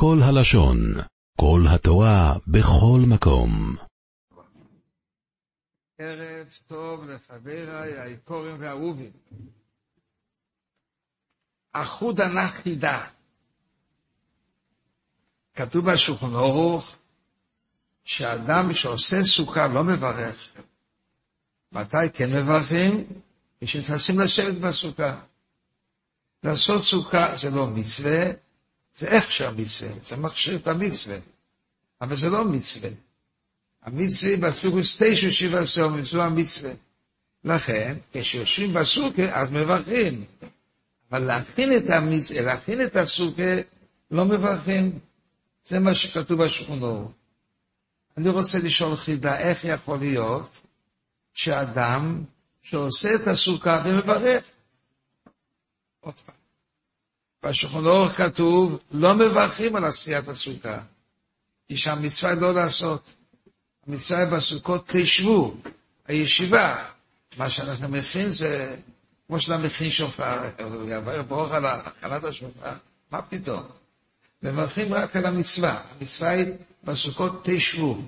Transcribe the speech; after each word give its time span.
כל 0.00 0.18
הלשון, 0.22 0.78
כל 1.36 1.60
התורה, 1.74 2.34
בכל 2.46 3.00
מקום. 3.08 3.76
ערב 5.98 6.48
טוב 6.66 7.04
לחבריי 7.04 8.00
היקורים 8.00 8.60
והאהובים. 8.60 9.10
אחוד 11.72 12.20
הנחלידה. 12.20 13.06
כתוב 15.54 15.90
בשולחן 15.90 16.34
אורוך 16.34 16.96
שאדם 18.02 18.74
שעושה 18.74 19.24
סוכה 19.24 19.68
לא 19.68 19.84
מברך. 19.84 20.52
מתי 21.72 22.10
כן 22.14 22.32
מברכים? 22.32 23.06
כשנכנסים 23.60 24.20
לשבת 24.20 24.54
בסוכה. 24.54 25.20
לעשות 26.44 26.82
סוכה 26.82 27.36
זה 27.36 27.50
לא 27.50 27.66
מצווה, 27.66 28.47
זה 28.98 29.06
איך 29.06 29.32
שהמצווה, 29.32 29.92
זה 30.02 30.16
מכשיר 30.16 30.56
את 30.56 30.68
המצווה, 30.68 31.16
אבל 32.00 32.16
זה 32.16 32.28
לא 32.28 32.44
מצווה. 32.44 32.90
המצווה 33.82 34.36
בפיקוס 34.36 34.96
תשע 35.02 35.30
שבע 35.30 35.60
עשור, 35.60 36.02
זו 36.02 36.22
המצווה. 36.22 36.70
לכן, 37.44 37.96
כשיושבים 38.12 38.72
בסוכה, 38.72 39.40
אז 39.40 39.50
מברכים. 39.52 40.24
אבל 41.10 41.18
להכין 41.18 41.76
את 41.76 41.90
המצווה, 41.90 42.42
להכין 42.42 42.82
את 42.82 42.96
הסוכה, 42.96 43.52
לא 44.10 44.24
מברכים. 44.24 44.98
זה 45.64 45.78
מה 45.78 45.94
שכתוב 45.94 46.44
בשכונות. 46.44 47.10
אני 48.16 48.28
רוצה 48.28 48.58
לשאול 48.58 48.96
חידה, 48.96 49.38
איך 49.38 49.64
יכול 49.64 49.98
להיות 49.98 50.60
שאדם 51.34 52.24
שעושה 52.62 53.14
את 53.14 53.26
הסוכה 53.26 53.82
ומברך? 53.84 54.44
עוד 56.00 56.14
פעם. 56.14 56.37
בשולחן 57.42 57.86
אורך 57.86 58.16
כתוב, 58.16 58.78
לא 58.90 59.14
מברכים 59.14 59.76
על 59.76 59.84
עשיית 59.84 60.28
הסוכה, 60.28 60.78
כי 61.68 61.76
שהמצווה 61.76 62.32
היא 62.32 62.40
לא 62.40 62.54
לעשות. 62.54 63.14
המצווה 63.86 64.20
היא 64.20 64.28
בסוכות 64.28 64.84
תשבו, 64.88 65.56
הישיבה. 66.06 66.84
מה 67.36 67.50
שאנחנו 67.50 67.88
מכין 67.88 68.30
זה 68.30 68.76
כמו 69.26 69.40
שאתה 69.40 69.58
מכין 69.58 69.90
שופר, 69.90 70.38
ברוך 71.28 71.52
על 71.52 71.66
הכנת 71.66 72.24
השופר, 72.24 72.70
מה 73.10 73.22
פתאום? 73.22 73.62
מברכים 74.42 74.94
רק 74.94 75.16
על 75.16 75.26
המצווה, 75.26 75.82
המצווה 75.98 76.30
היא 76.30 76.46
בסוכות 76.84 77.40
תשבו. 77.44 77.98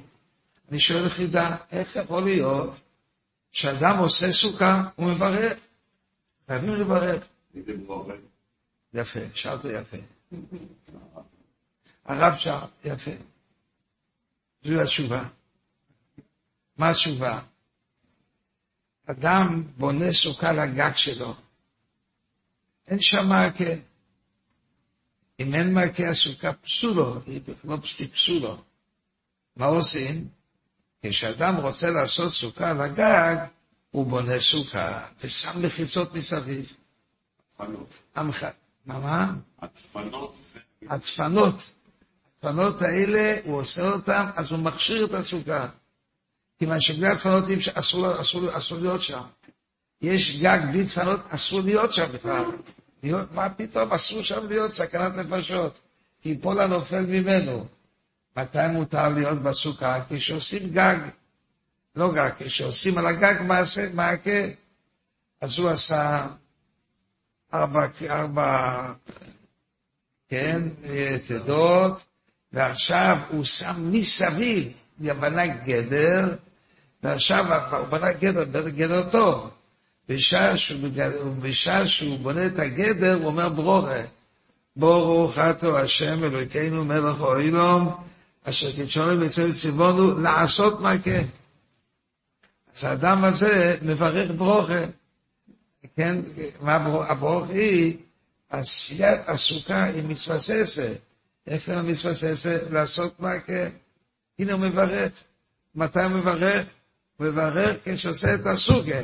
אני 0.70 0.78
שואל 0.78 1.08
חידה, 1.08 1.56
איך 1.72 1.96
יכול 1.96 2.22
להיות 2.24 2.80
שאדם 3.50 3.98
עושה 3.98 4.32
סוכה, 4.32 4.82
הוא 4.96 5.10
מברך? 5.10 5.52
חייבים 6.46 6.74
לברך. 6.74 7.22
יפה, 8.94 9.20
שרת 9.34 9.60
יפה. 9.64 9.96
הרב 12.04 12.36
שר, 12.36 12.64
יפה. 12.84 13.10
זו 14.62 14.80
התשובה. 14.80 15.24
מה 16.76 16.90
התשובה? 16.90 17.40
אדם 19.06 19.62
בונה 19.76 20.12
סוכה 20.12 20.52
לגג 20.52 20.94
שלו. 20.94 21.34
אין 22.86 23.00
שם 23.00 23.28
מעקה. 23.28 23.74
אם 25.40 25.54
אין 25.54 25.74
מעקה, 25.74 26.10
הסוכה 26.10 26.52
פסולו, 26.52 27.20
היא 27.26 27.40
לא 27.64 27.76
פסולו. 28.12 28.62
מה 29.56 29.66
עושים? 29.66 30.28
כשאדם 31.02 31.56
רוצה 31.56 31.90
לעשות 31.90 32.32
סוכה 32.32 32.70
על 32.70 32.80
הגג, 32.80 33.36
הוא 33.90 34.06
בונה 34.06 34.38
סוכה 34.38 35.06
ושם 35.20 35.62
מחיצות 35.62 36.14
מסביב. 36.14 36.76
עמך. 38.16 38.46
מה, 38.90 38.98
מה? 38.98 39.32
הדפנות. 39.62 40.34
הדפנות. 40.88 41.70
הדפנות 42.36 42.82
האלה, 42.82 43.36
הוא 43.44 43.56
עושה 43.58 43.90
אותן, 43.90 44.26
אז 44.36 44.52
הוא 44.52 44.58
מכשיר 44.58 45.04
את 45.04 45.14
הסוכה. 45.14 45.66
כיוון 46.58 46.80
שבלי 46.80 47.06
הדפנות 47.06 47.44
אסור, 47.74 48.20
אסור, 48.20 48.56
אסור 48.56 48.78
להיות 48.78 49.02
שם. 49.02 49.22
יש 50.02 50.36
גג 50.36 50.58
בלי 50.70 50.82
דפנות, 50.82 51.20
אסור 51.28 51.60
להיות 51.60 51.92
שם 51.92 52.06
בכלל. 52.12 52.44
להיות, 53.02 53.32
מה 53.32 53.50
פתאום, 53.50 53.92
אסור 53.92 54.22
שם 54.22 54.46
להיות 54.46 54.72
סכנת 54.72 55.14
נפשות. 55.14 55.78
כי 56.22 56.28
יפול 56.28 56.60
הנופל 56.60 57.00
ממנו. 57.00 57.66
מתי 58.36 58.58
מותר 58.72 59.08
להיות 59.08 59.38
בסוכה? 59.38 60.00
כשעושים 60.08 60.70
גג. 60.70 60.96
לא 61.96 62.12
גג, 62.14 62.30
כשעושים 62.38 62.98
על 62.98 63.06
הגג 63.06 63.34
מעשה, 63.46 63.88
מעקה. 63.94 64.40
אז 65.40 65.58
הוא 65.58 65.68
עשה 65.68 66.26
ארבע, 67.54 67.86
ארבע, 68.10 68.92
כן, 70.28 70.62
תדות, 71.28 72.04
ועכשיו 72.52 73.18
הוא 73.28 73.44
שם 73.44 73.90
מסביב, 73.92 74.72
בנה 74.98 75.46
גדר, 75.46 76.36
ועכשיו 77.02 77.44
הוא 77.70 77.86
בנה 77.86 78.12
גדר, 78.12 78.68
גדר 78.68 79.10
טוב. 79.10 79.50
בשעה 80.08 80.56
שהוא, 80.56 80.88
שהוא 81.86 82.18
בונה 82.18 82.46
את 82.46 82.58
הגדר, 82.58 83.14
הוא 83.14 83.26
אומר 83.26 83.48
ברוכה. 83.48 84.02
ברוך 84.76 85.38
אתה 85.38 85.80
השם 85.80 86.24
אלוהינו 86.24 86.84
מלך 86.84 87.20
אוהילום, 87.20 87.94
אשר 88.44 88.72
כדשונו 88.72 89.24
מצווה 89.24 89.52
ציוונו 89.52 90.20
לעשות 90.20 90.80
מכה. 90.80 91.20
אז 92.76 92.84
האדם 92.84 93.24
הזה 93.24 93.76
מברך 93.82 94.30
ברוכה. 94.36 94.84
כן, 95.96 96.16
מה 96.60 96.74
הברוך 97.08 97.50
היא? 97.50 97.96
עשיית 98.50 99.20
הסוכה 99.28 99.84
היא 99.84 100.02
מתבססת. 100.02 100.96
איך 101.46 101.68
היא 101.68 101.80
מתבססת? 101.80 102.60
לעשות 102.70 103.20
מכה. 103.20 103.68
הנה 104.38 104.52
הוא 104.52 104.60
מברך. 104.60 105.12
מתי 105.74 106.00
הוא 106.00 106.12
מברך? 106.12 106.66
הוא 107.16 107.26
מברך 107.26 107.76
כשעושה 107.84 108.34
את 108.34 108.46
הסוכה. 108.46 109.00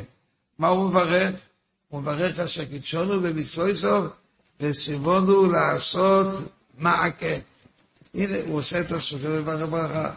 מה 0.59 0.67
הוא 0.67 0.89
מברך? 0.89 1.35
הוא 1.87 2.01
מברך 2.01 2.39
אשר 2.39 2.65
קידשונו 2.65 3.21
במצוויסוב 3.21 4.07
וציוונו 4.59 5.51
לעשות 5.51 6.27
מעקה. 6.77 7.35
הנה, 8.13 8.37
הוא 8.47 8.57
עושה 8.57 8.81
את 8.81 8.91
הסוכה 8.91 9.29
ומברך 9.29 9.69
ברכה. 9.69 10.15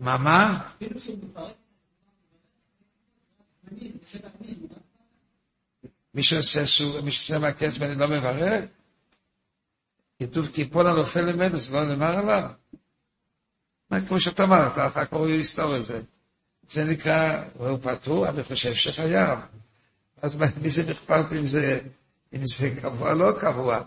מה, 0.00 0.18
מה? 0.18 0.60
מי 6.14 6.22
שעושה 6.22 6.66
סוג, 6.66 7.00
מי 7.04 7.10
שעושה 7.10 7.38
מהכס 7.38 7.76
ואני 7.78 7.94
לא 7.94 8.08
מברך? 8.08 8.64
כתוב 10.22 10.50
כי 10.54 10.70
פול 10.70 10.86
הנופל 10.86 11.32
ממנו, 11.32 11.58
זה 11.58 11.72
לא 11.72 11.84
נאמר 11.84 12.18
עליו? 12.18 12.50
מה, 13.90 14.00
כמו 14.00 14.20
שאתה 14.20 14.44
אמרת, 14.44 14.72
אחר 14.72 15.04
כך 15.04 15.12
הוא 15.12 15.28
יסתור 15.28 15.76
את 15.76 15.84
זה. 15.84 16.00
זה 16.68 16.84
נקרא, 16.84 17.42
הוא 17.54 17.78
פטור, 17.82 18.28
אני 18.28 18.42
חושב 18.42 18.74
שחייב. 18.74 19.38
אז 20.22 20.36
מי 20.62 20.70
זה 20.70 20.90
אכפת 20.90 21.32
אם 21.32 21.46
זה, 21.46 21.80
אם 22.34 22.46
זה 22.46 22.70
קבוע, 22.82 23.14
לא 23.14 23.32
קבוע. 23.40 23.82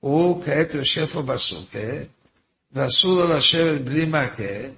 הוא 0.00 0.44
כעת 0.44 0.74
יושב 0.74 1.06
פה 1.06 1.22
בסוכה, 1.22 1.88
ואסור 2.72 3.14
לו 3.14 3.36
לשבת 3.36 3.80
בלי 3.80 4.06
מכה, 4.06 4.68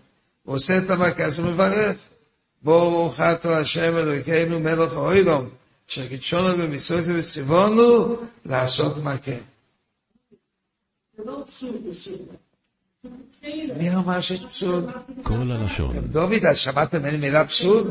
הוא 0.42 0.54
עושה 0.54 0.78
את 0.78 0.90
המכה, 0.90 1.24
אז 1.24 1.38
הוא 1.38 1.52
מברך. 1.52 1.96
ברוך 2.62 3.20
אתה 3.20 3.58
השם 3.58 3.96
אלוהינו 3.96 4.60
מלך 4.60 4.92
אוהילום, 4.92 5.48
אשר 5.90 6.08
קידשונו 6.08 6.62
במצוות 6.62 7.04
וציוונו 7.14 8.16
לעשות 8.46 8.96
מכה. 8.96 9.30
מי 13.76 13.94
אמר 13.94 14.20
שיש 14.20 14.44
פסול? 14.44 14.82
כל 15.22 15.50
הלשון, 15.50 15.98
דוד, 15.98 16.44
אז 16.48 16.58
שמעתם 16.58 17.04
אין 17.04 17.20
מילה 17.20 17.46
פסול? 17.46 17.84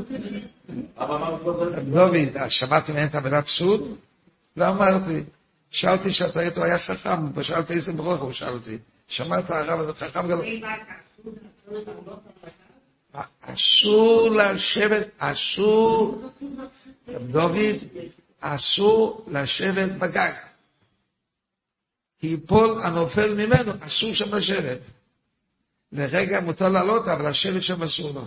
דוד, 1.92 2.38
אז 2.40 2.52
שמעתם 2.52 2.96
אין 2.96 3.06
את 3.06 3.16
המילה 3.16 3.42
פסול? 3.42 3.82
לא 4.58 4.70
אמרתי. 4.70 5.24
שאלתי 5.70 6.12
שאתה 6.12 6.42
איתו 6.42 6.64
היה 6.64 6.78
חכם, 6.78 7.42
שאלתי 7.42 7.74
איזה 7.74 7.94
ברוך 7.94 8.22
הוא 8.22 8.32
שאלתי. 8.32 8.78
שמעת 9.08 9.52
הרב 9.52 9.80
הזה 9.80 9.94
חכם 9.94 10.28
גדול. 10.28 10.46
אסור 13.42 14.30
לשבת, 14.30 15.08
אסור, 15.18 16.30
דוד, 17.32 17.76
אסור 18.40 19.26
לשבת 19.32 19.92
בגג. 19.92 20.34
כי 22.20 22.28
יפול 22.28 22.82
הנופל 22.82 23.34
ממנו, 23.34 23.72
אסור 23.82 24.14
שם 24.14 24.36
לשבת. 24.36 24.80
לרגע 25.92 26.40
מותר 26.42 26.70
לעלות, 26.70 27.08
אבל 27.08 27.30
לשבת 27.30 27.62
שם 27.62 27.84
אסור 27.84 28.12
לו. 28.12 28.26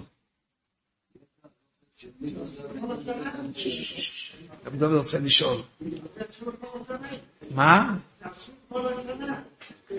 רב 4.66 4.74
דוד 4.76 4.92
רוצה 4.92 5.18
לשאול. 5.18 5.62
מה? 7.50 7.96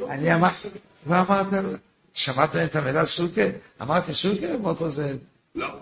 אני 0.10 0.36
אמרתי, 0.36 0.68
מה 1.06 1.22
אמרת? 1.22 1.80
שמעת 2.14 2.56
את 2.56 2.76
המילה 2.76 3.06
סוכה? 3.06 3.42
אמרתי 3.82 4.14
סוכה? 4.14 4.58
מוטו 4.58 4.90
זאב. 4.90 5.18
לא. 5.56 5.80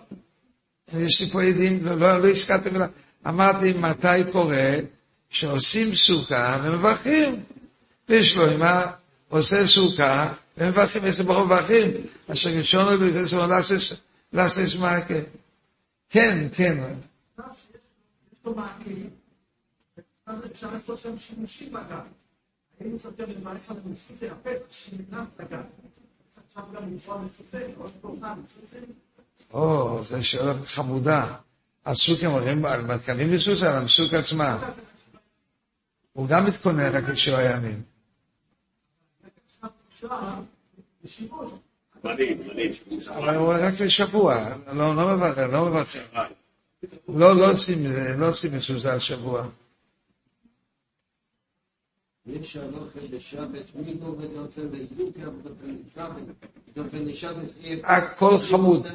יש 0.98 1.22
לי 1.22 1.30
פה 1.30 1.44
עדים, 1.44 1.86
לא, 1.86 1.95
לא, 1.95 2.18
לא 2.18 2.30
הזכרתי 2.30 2.69
מילה. 2.69 2.88
אמרתי, 3.28 3.74
מתי 3.74 4.31
קורה 4.31 4.75
שעושים 5.30 5.95
סוכה 5.95 6.62
ומברכים? 6.63 7.44
בשלוימה, 8.10 8.92
עושה 9.30 9.68
סוכה, 9.68 10.33
והם 10.57 10.69
מברכים, 10.69 11.06
איזה 11.06 11.24
ברוך 11.24 11.45
מברכים, 11.45 11.92
אשר 12.28 12.50
ולפני 13.00 13.28
סבון 13.28 13.50
לאסס 14.33 14.75
מעקה. 14.80 15.13
כן, 16.10 16.48
כן. 16.54 16.78
אפשר 20.51 20.74
לעשות 20.74 21.00
שם 21.00 21.18
שימושים 21.18 21.74
בגן. 21.74 22.00
גם 23.18 23.30
לברך 23.30 23.72
על 23.72 23.78
המסוסי 23.86 24.30
הפה 24.30 24.50
שנכנס 24.72 25.28
לגן. 25.39 25.62
או, 29.53 30.00
זו 30.03 30.24
שאלה 30.24 30.53
חמודה. 30.65 31.36
הסוכים 31.86 32.30
אומרים, 32.30 32.62
מתכוונים 32.88 33.33
לסוס 33.33 33.63
על 33.63 33.75
המסוק 33.75 34.13
עצמה. 34.13 34.71
הוא 36.13 36.27
גם 36.27 36.45
מתכונן 36.45 36.95
רק 36.95 37.09
לשבע 37.09 37.44
ימים. 37.44 37.81
אבל 43.09 43.36
הוא 43.36 43.54
רק 43.54 43.74
לשבוע, 43.81 44.56
לא, 44.74 44.95
לא 48.18 48.31
מברר, 52.31 52.68
לא 52.72 52.80
מברר. 52.80 53.01
לא, 53.33 54.36
לא 54.36 54.45
עושים, 54.45 54.72
לא 55.16 55.44
עושים 55.44 55.81
מזוזה 56.83 57.06
על 57.06 57.16
שבוע. 57.16 57.42
הכל 57.83 58.38
חמוד, 58.39 58.88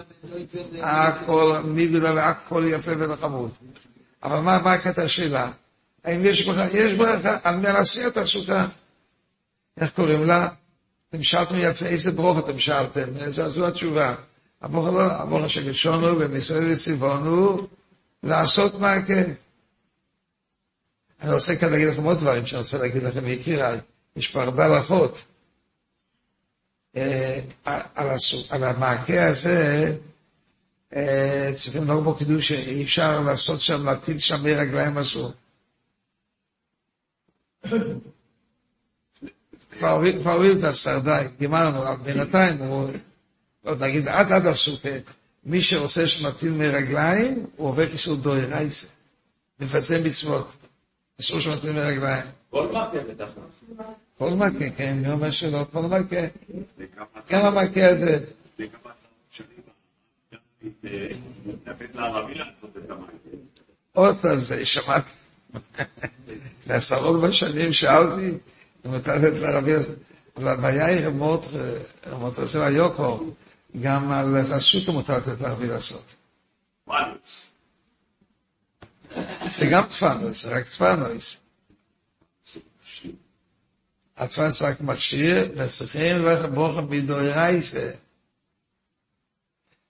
הכל 0.80 1.58
מיגולה 1.64 2.14
והכל 2.14 2.64
יפה 2.66 2.92
וחמוד. 2.98 3.50
אבל 4.22 4.40
מה, 4.40 4.62
מה 4.62 4.72
הקטע 4.72 5.02
השאלה? 5.02 5.50
האם 6.04 6.20
יש 6.24 6.46
ברכה? 6.46 6.78
יש 6.78 6.92
ברכה 6.92 7.38
על 7.44 7.56
מלעשי 7.56 8.04
התעסוקה. 8.04 8.66
איך 9.80 9.90
קוראים 9.90 10.24
לה? 10.24 10.48
אתם 11.08 11.22
שאלתם 11.22 11.54
יפה 11.58 11.86
איזה 11.86 12.12
ברוך 12.12 12.38
אתם 12.38 12.58
שאלתם, 12.58 13.30
זו 13.30 13.66
התשובה. 13.66 14.14
הברוך 14.62 15.50
של 15.50 15.68
ראשונו 15.68 16.20
ומישראל 16.20 16.70
וציוונו 16.70 17.66
לעשות 18.22 18.80
מעקה. 18.80 19.22
אני 21.20 21.32
רוצה 21.32 21.56
כאן 21.56 21.72
להגיד 21.72 21.88
לכם 21.88 22.04
עוד 22.04 22.18
דברים 22.18 22.46
שאני 22.46 22.60
רוצה 22.60 22.78
להגיד 22.78 23.02
לכם 23.02 23.26
יקיריי. 23.26 23.78
יש 24.16 24.28
פה 24.28 24.42
הרבה 24.42 24.64
הלכות. 24.64 25.24
אה, 26.96 27.40
על 28.50 28.64
המעקה 28.64 29.28
הזה 29.28 29.92
אה, 30.96 31.50
צריכים 31.54 31.82
לנהוג 31.82 32.04
בו 32.04 32.14
קידוש, 32.14 32.52
אי 32.52 32.82
אפשר 32.82 33.20
לעשות 33.20 33.60
שם, 33.60 33.84
להטיל 33.84 34.18
שם 34.18 34.42
מי 34.42 34.54
רגליים 34.54 34.98
אסור. 34.98 35.32
כבר 39.70 39.88
הורידו 40.24 40.58
את 40.58 40.64
השר, 40.64 40.98
די, 40.98 41.24
גמרנו, 41.40 41.96
בינתיים 42.02 42.58
הוא, 42.58 42.90
עוד 43.64 43.82
נגיד 43.82 44.08
עד 44.08 44.32
עד 44.32 44.46
הסוכה, 44.46 44.88
מי 45.44 45.62
שרוצה 45.62 46.06
שמטיל 46.06 46.52
מרגליים, 46.52 47.46
הוא 47.56 47.68
עובר 47.68 47.86
איסור 47.86 48.16
דוי 48.16 48.44
רייסה, 48.44 48.86
מפצה 49.60 49.98
מצוות. 50.04 50.56
אסור 51.20 51.40
שמתאים 51.40 51.74
מרגליים. 51.74 52.24
כל 52.50 52.68
מכה 52.68 52.90
בתכלס. 53.08 53.86
כל 54.18 54.30
מכה, 54.30 54.70
כן, 54.76 54.98
מי 55.02 55.12
אומר 55.12 55.30
שלא? 55.30 55.64
כל 55.72 55.80
מכה. 55.80 56.26
גם 57.30 57.44
המכה 57.44 57.88
הזה. 57.88 58.18
עוד 63.92 64.26
אז 64.26 64.54
שמעתי, 64.64 65.10
לעשרות 66.66 67.20
בשנים 67.20 67.72
שאלתי 67.72 68.30
אם 68.86 68.94
אתה 68.94 69.16
לתת 69.16 69.40
לערבי, 69.40 69.72
אבל 70.36 70.48
הבעיה 70.48 70.86
היא 70.86 71.06
רמות, 71.06 71.46
רמות 72.06 72.38
עושה 72.38 72.58
לה 72.58 72.70
יוקו, 72.70 73.20
גם 73.80 74.12
על 74.12 74.36
הסוכה 74.36 74.92
מותר 74.92 75.18
לתת 75.18 75.40
לערבי 75.40 75.66
לעשות. 75.66 76.14
זה 79.50 79.66
גם 79.72 79.82
תפנוס, 79.82 80.42
זה 80.42 80.56
רק 80.58 80.64
תפנוס. 80.68 81.40
התפנוס 84.16 84.62
רק 84.62 84.80
מכשיר, 84.80 85.52
וצריכים 85.56 86.16
לברך 86.16 86.46
ברוך 86.54 86.80
בידוי 86.88 87.30
רייסה. 87.30 87.90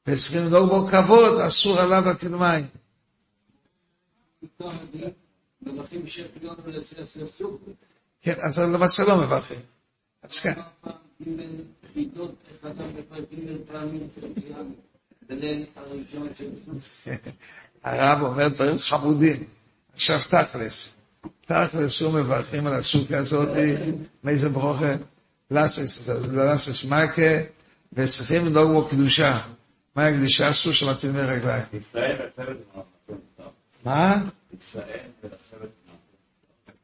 וצריכים 0.07 0.47
לדאוג 0.47 0.71
בו 0.71 0.87
כבוד, 0.87 1.41
אסור 1.41 1.81
עליו 1.81 2.03
להטיל 2.07 2.37
מים. 2.37 2.67
כן, 8.21 8.35
אז 8.41 8.59
למעשה 8.59 9.05
לא 9.05 9.17
מברכים. 9.17 9.61
אז 10.23 10.41
כן. 10.41 10.55
הרב 17.87 18.23
אומר 18.23 18.49
דברים 18.49 18.79
חמודים. 18.79 19.45
עכשיו 19.95 20.19
תכלס. 20.31 20.93
תכלס 21.47 22.03
הוא 22.03 22.13
מברכים 22.13 22.67
על 22.67 22.75
הסוכה 22.75 23.19
הזאת, 23.19 23.49
מאיזה 24.25 24.49
ברוכה? 24.49 24.95
לסס 25.51 26.85
מכה, 26.85 27.23
וצריכים 27.93 28.47
לדאוג 28.47 28.73
בו 28.73 28.89
קדושה. 28.89 29.39
מה 29.97 30.07
הקדושה? 30.07 30.51
אסור 30.51 30.73
שמתאים 30.73 31.13
מרגליים. 31.13 31.65
מה? 33.85 34.23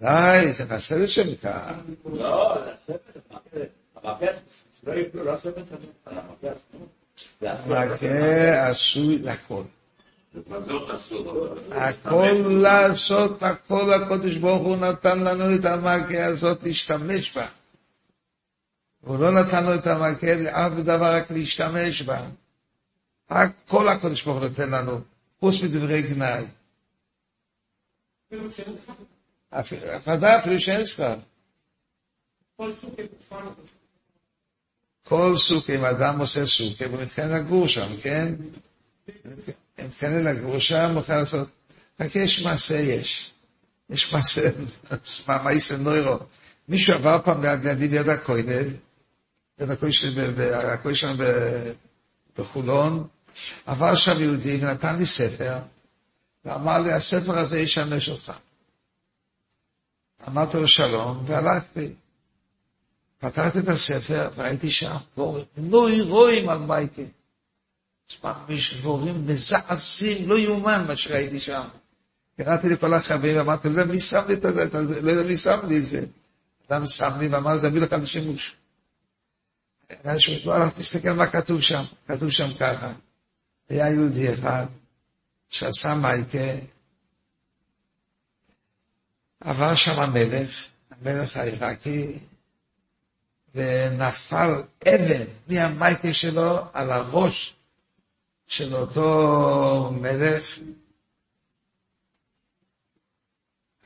די, 0.00 0.52
זה 0.52 0.64
נעשה 0.70 0.98
לשם 0.98 1.34
כך. 1.42 1.72
לא, 2.12 2.58
המפה, 4.02 4.26
שלא 4.80 4.92
יפלו, 4.92 5.24
לא 5.24 5.34
לשבת 5.34 5.56
על 6.04 6.18
המפה 6.18 6.48
מכה 7.42 8.68
עשוי 8.68 9.18
לכל. 9.18 9.62
הכל 11.70 12.32
לעשות, 12.62 13.42
הכל 13.42 13.92
הקודש 13.92 14.36
ברוך 14.36 14.62
הוא 14.62 14.76
נתן 14.76 15.18
לנו 15.18 15.54
את 15.54 15.64
המכה 15.64 16.24
הזאת 16.24 16.62
להשתמש 16.62 17.36
בה. 17.36 17.48
הוא 19.00 19.18
לא 19.18 19.30
נתן 19.30 19.64
לו 19.64 19.74
את 19.74 19.86
המכה 19.86 20.34
לאף 20.34 20.72
דבר 20.72 21.14
רק 21.14 21.30
להשתמש 21.30 22.02
בה. 22.02 22.26
הכל 23.30 23.88
הקודש 23.88 24.22
ברוך 24.22 24.38
הוא 24.38 24.48
נותן 24.48 24.70
לנו, 24.70 25.00
חוץ 25.40 25.62
מדברי 25.62 26.02
גנאי. 26.02 26.44
ודאי 30.06 30.38
אפילו 30.38 30.60
שאין 30.60 30.86
שכר. 30.86 31.16
כל 35.04 35.36
סוכה, 35.36 35.74
אם 35.74 35.84
אדם 35.84 36.20
עושה 36.20 36.46
סוכה, 36.46 36.84
הוא 36.84 37.02
מתכוון 37.02 37.30
לגור 37.30 37.68
שם, 37.68 37.96
כן? 38.02 38.34
לגור 40.02 40.58
שם, 40.58 40.90
הוא 40.90 41.00
יכול 41.00 41.14
לעשות... 41.14 41.48
רק 42.00 42.16
יש 42.16 42.42
מעשה, 42.42 42.74
יש. 42.74 43.30
יש 43.90 44.12
מעשה, 44.12 44.50
מעשה 45.28 45.76
נוירו. 45.76 46.16
מישהו 46.68 46.94
עבר 46.94 47.18
פעם 47.24 47.42
ליד 47.42 47.66
לידי 47.66 47.88
ביד 47.88 48.08
הכולל, 48.08 48.68
ביד 49.58 49.70
הכולל 49.70 50.94
שלנו 50.94 51.24
בחולון, 52.38 53.06
עבר 53.66 53.94
שם 53.94 54.20
יהודי 54.20 54.58
ונתן 54.62 54.96
לי 54.96 55.06
ספר, 55.06 55.58
ואמר 56.44 56.78
לי, 56.78 56.92
הספר 56.92 57.38
הזה 57.38 57.60
ישמש 57.60 58.08
אותך. 58.08 58.32
אמרתי 60.28 60.56
לו 60.56 60.68
שלום, 60.68 61.24
והלכתי. 61.26 61.92
פתחתי 63.18 63.58
את 63.58 63.68
הספר, 63.68 64.30
והייתי 64.36 64.70
שם, 64.70 64.96
לא 65.16 65.88
רואים 66.08 66.48
על 66.48 66.58
מייקה. 66.58 67.02
יש 68.48 68.74
דבורים 68.74 69.26
מזעזעים, 69.26 70.28
לא 70.28 70.38
יאומן 70.38 70.84
מה 70.86 70.96
שראיתי 70.96 71.40
שם. 71.40 71.62
קראתי 72.36 72.68
לכל 72.68 72.94
החברים, 72.94 73.38
אמרתי, 73.38 73.68
לא 73.68 73.80
יודע 73.80 73.92
מי 73.92 74.00
שם 74.00 74.22
לי 74.28 74.34
את 74.34 74.40
זה, 74.40 74.64
לא 75.02 75.10
יודע 75.10 75.28
מי 75.28 75.36
שם 75.36 75.58
לי 75.68 75.78
את 75.78 75.84
זה. 75.86 76.04
אדם 76.68 76.86
שם 76.86 77.10
לי 77.20 77.28
ואמר, 77.28 77.56
זה 77.56 77.68
אביא 77.68 77.80
לך 77.80 77.92
לשימוש. 77.92 78.56
לא, 80.44 80.68
תסתכל 80.74 81.12
מה 81.12 81.26
כתוב 81.26 81.60
שם, 81.60 81.84
כתוב 82.08 82.30
שם 82.30 82.54
ככה. 82.60 82.92
היה 83.68 83.90
יהודי 83.90 84.32
אחד 84.32 84.66
שעשה 85.48 85.94
מייקה, 85.94 86.38
עבר 89.40 89.74
שם 89.74 90.00
המלך, 90.00 90.66
המלך 90.90 91.36
העיראקי, 91.36 92.18
ונפל 93.54 94.62
אבן 94.88 95.24
מהמייקה 95.48 96.12
שלו 96.12 96.58
על 96.72 96.92
הראש 96.92 97.54
של 98.52 98.74
אותו 98.74 99.90
מלך, 100.00 100.58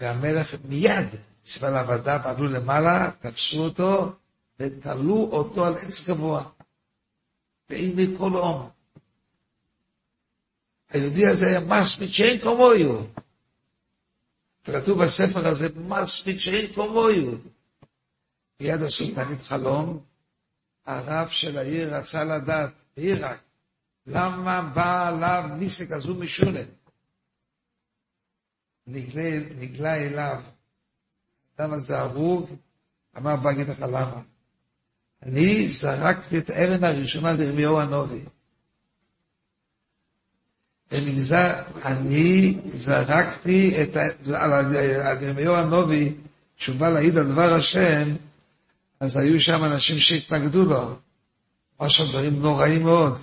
והמלך 0.01 0.55
מיד 0.65 1.07
ציווה 1.43 1.71
לעבדיו, 1.71 2.21
עלו 2.25 2.47
למעלה, 2.47 3.11
תפסו 3.21 3.65
אותו 3.65 4.13
ותלו 4.61 5.29
אותו 5.33 5.67
על 5.67 5.75
עץ 5.75 6.09
גבוה, 6.09 6.45
והנה 7.71 8.19
כל 8.19 8.31
הום. 8.31 8.71
היהודי 10.91 11.27
הזה 11.27 11.47
היה 11.47 11.61
מסמיד 11.61 12.11
שאין 12.11 12.41
כמוהו. 12.41 13.07
כתוב 14.65 15.05
בספר 15.05 15.49
הזה, 15.49 15.69
מסמיד 15.77 16.39
שאין 16.39 16.73
כמוהו. 16.73 17.35
מיד 18.61 18.83
עשו 18.83 19.05
תענית 19.15 19.43
חלום, 19.43 20.01
הרב 20.87 21.29
של 21.29 21.59
העיר 21.59 21.97
רצה 21.97 22.25
לדעת, 22.25 22.73
בעיראק, 22.97 23.46
למה 24.07 24.63
בא 24.63 25.09
עליו 25.09 25.51
ניסה 25.59 25.87
כזו 25.87 26.15
משונה? 26.15 26.61
נגלה, 28.87 29.39
נגלה 29.59 29.95
אליו, 29.95 30.43
האדם 31.59 31.73
הזה 31.73 31.99
הרוג, 31.99 32.51
אמר 33.17 33.37
בא 33.37 33.51
אגיד 33.51 33.69
לך 33.69 33.81
למה. 33.81 34.21
אני 35.23 35.69
זרקתי 35.69 36.39
את 36.39 36.51
האבן 36.51 36.85
הראשונה 36.85 37.33
לירמיהו 37.33 37.81
הנובי. 37.81 38.21
ונגזר, 40.93 41.53
אני 41.85 42.59
זרקתי 42.75 43.83
את, 43.83 43.97
על 44.35 44.53
הנובי, 45.57 46.15
כשהוא 46.57 46.77
בא 46.77 46.89
להעיד 46.89 47.19
על 47.19 47.33
דבר 47.33 47.55
השם, 47.55 48.17
אז 49.01 49.17
היו 49.17 49.41
שם 49.41 49.65
אנשים 49.65 49.99
שהתנגדו 49.99 50.65
לו. 50.65 50.99
שם 51.89 52.05
דברים 52.05 52.43
נוראים 52.43 52.83
מאוד. 52.83 53.21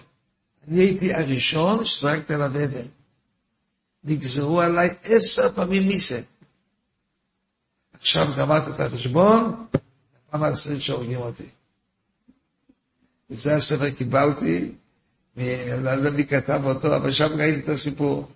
אני 0.67 0.81
הייתי 0.81 1.13
הראשון 1.13 1.85
שזרקתי 1.85 2.33
עליו 2.33 2.47
אבן. 2.47 2.87
נגזרו 4.03 4.61
עליי 4.61 4.89
עשר 5.03 5.49
פעמים 5.49 5.87
מיסה. 5.87 6.19
עכשיו 7.93 8.27
גמרת 8.37 8.67
את 8.67 8.79
החשבון, 8.79 9.65
פעם 10.29 10.43
העשירית 10.43 10.81
שהורגים 10.81 11.19
אותי. 11.19 11.43
זה 13.29 13.55
הספר 13.55 13.89
קיבלתי, 13.89 14.71
אני 15.37 15.83
לא 15.83 15.89
יודע 15.89 16.09
מי 16.09 16.25
כתב 16.25 16.61
אותו, 16.65 16.95
אבל 16.95 17.11
שם 17.11 17.29
ראיתי 17.37 17.59
את 17.59 17.69
הסיפור. 17.69 18.27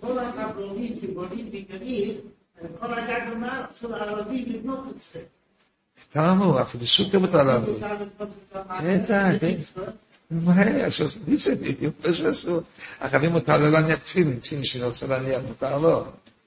כל 0.00 0.18
הקבלונים 0.18 1.00
שבונים 1.00 1.50
בגליל, 1.50 2.20
כל 2.80 2.98
הגג 2.98 3.28
למעלה, 3.32 3.66
של 3.80 3.94
הערבים 3.94 4.52
לבנות 4.52 4.84
זה. 5.12 5.22
סתם, 6.00 6.38
אפילו 6.62 6.86
סוכר 6.86 7.18
מותר 7.18 7.42
לעבוד. 7.42 7.76
בטח, 8.84 9.28
כן. 9.40 9.56
מה, 10.30 10.62
מי 11.26 11.36
זה 11.36 11.54
בדיוק? 11.54 11.94
מה 12.06 12.14
שעשו? 12.14 12.60
ערבים 13.00 13.30
מותר 13.30 13.58
לו 13.58 13.70
להניח 13.70 13.98
תפילין, 13.98 14.38
תפילין 14.38 14.64
שאני 14.64 14.84
רוצה 14.84 15.06
להניח, 15.06 15.42
מותר 15.48 15.78
לו. 15.78 16.04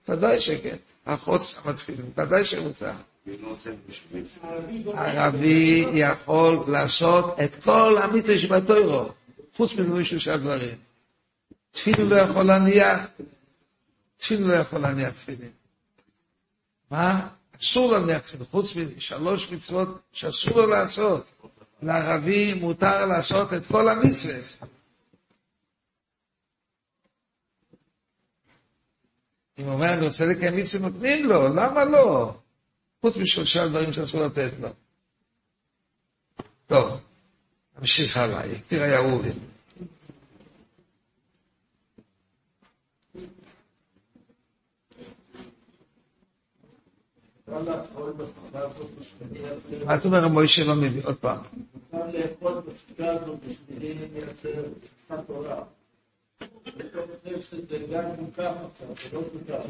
ודאי 0.09 0.39
שכן. 0.41 0.75
אחות 1.05 1.43
שמה 1.43 1.73
תפילין, 1.73 2.05
ודאי 2.17 2.45
שמותר. 2.45 2.91
ערבי 4.93 5.85
יכול 5.93 6.63
לעשות 6.67 7.39
את 7.39 7.63
כל 7.63 7.97
המצווה 8.03 8.37
שבתוירו, 8.37 9.09
חוץ 9.55 9.73
מדברים 9.73 10.05
של 10.05 10.31
הדברים. 10.31 10.77
תפילין 11.71 12.07
לא 12.07 12.15
יכול 12.15 12.43
להניח, 12.43 13.07
תפילין 14.17 14.47
לא 14.47 14.53
יכול 14.53 14.79
להניח 14.79 15.09
תפילין. 15.09 15.51
מה? 16.91 17.27
אסור 17.61 17.91
להניח 17.91 18.19
תפילין, 18.19 18.45
חוץ 18.51 18.75
משלוש 18.75 19.51
מצוות 19.51 20.01
שאסור 20.11 20.61
לו 20.61 20.67
לעשות. 20.67 21.25
לערבי 21.81 22.53
מותר 22.53 23.05
לעשות 23.05 23.53
את 23.53 23.65
כל 23.65 23.89
המצווה. 23.89 24.35
אם 29.59 29.65
הוא 29.65 29.73
אומר, 29.73 29.93
אני 29.93 30.07
רוצה 30.07 30.25
לקיים 30.25 30.57
מצווה, 30.57 30.89
נותנים 30.89 31.25
לו, 31.25 31.47
למה 31.47 31.85
לא? 31.85 32.33
חוץ 33.01 33.17
משלושה 33.17 33.67
דברים 33.67 33.93
שאסור 33.93 34.21
לתת 34.21 34.51
לו. 34.59 34.69
טוב, 36.67 37.01
נמשיך 37.79 38.17
הלאה, 38.17 38.45
יקיר 38.45 38.83
היהודים. 38.83 39.39
מה 49.85 49.95
אתה 49.95 50.07
אומר, 50.07 50.27
מוישה 50.27 50.63
לא 50.65 50.75
מבין? 50.75 51.01
עוד 51.03 51.15
פעם. 51.15 51.37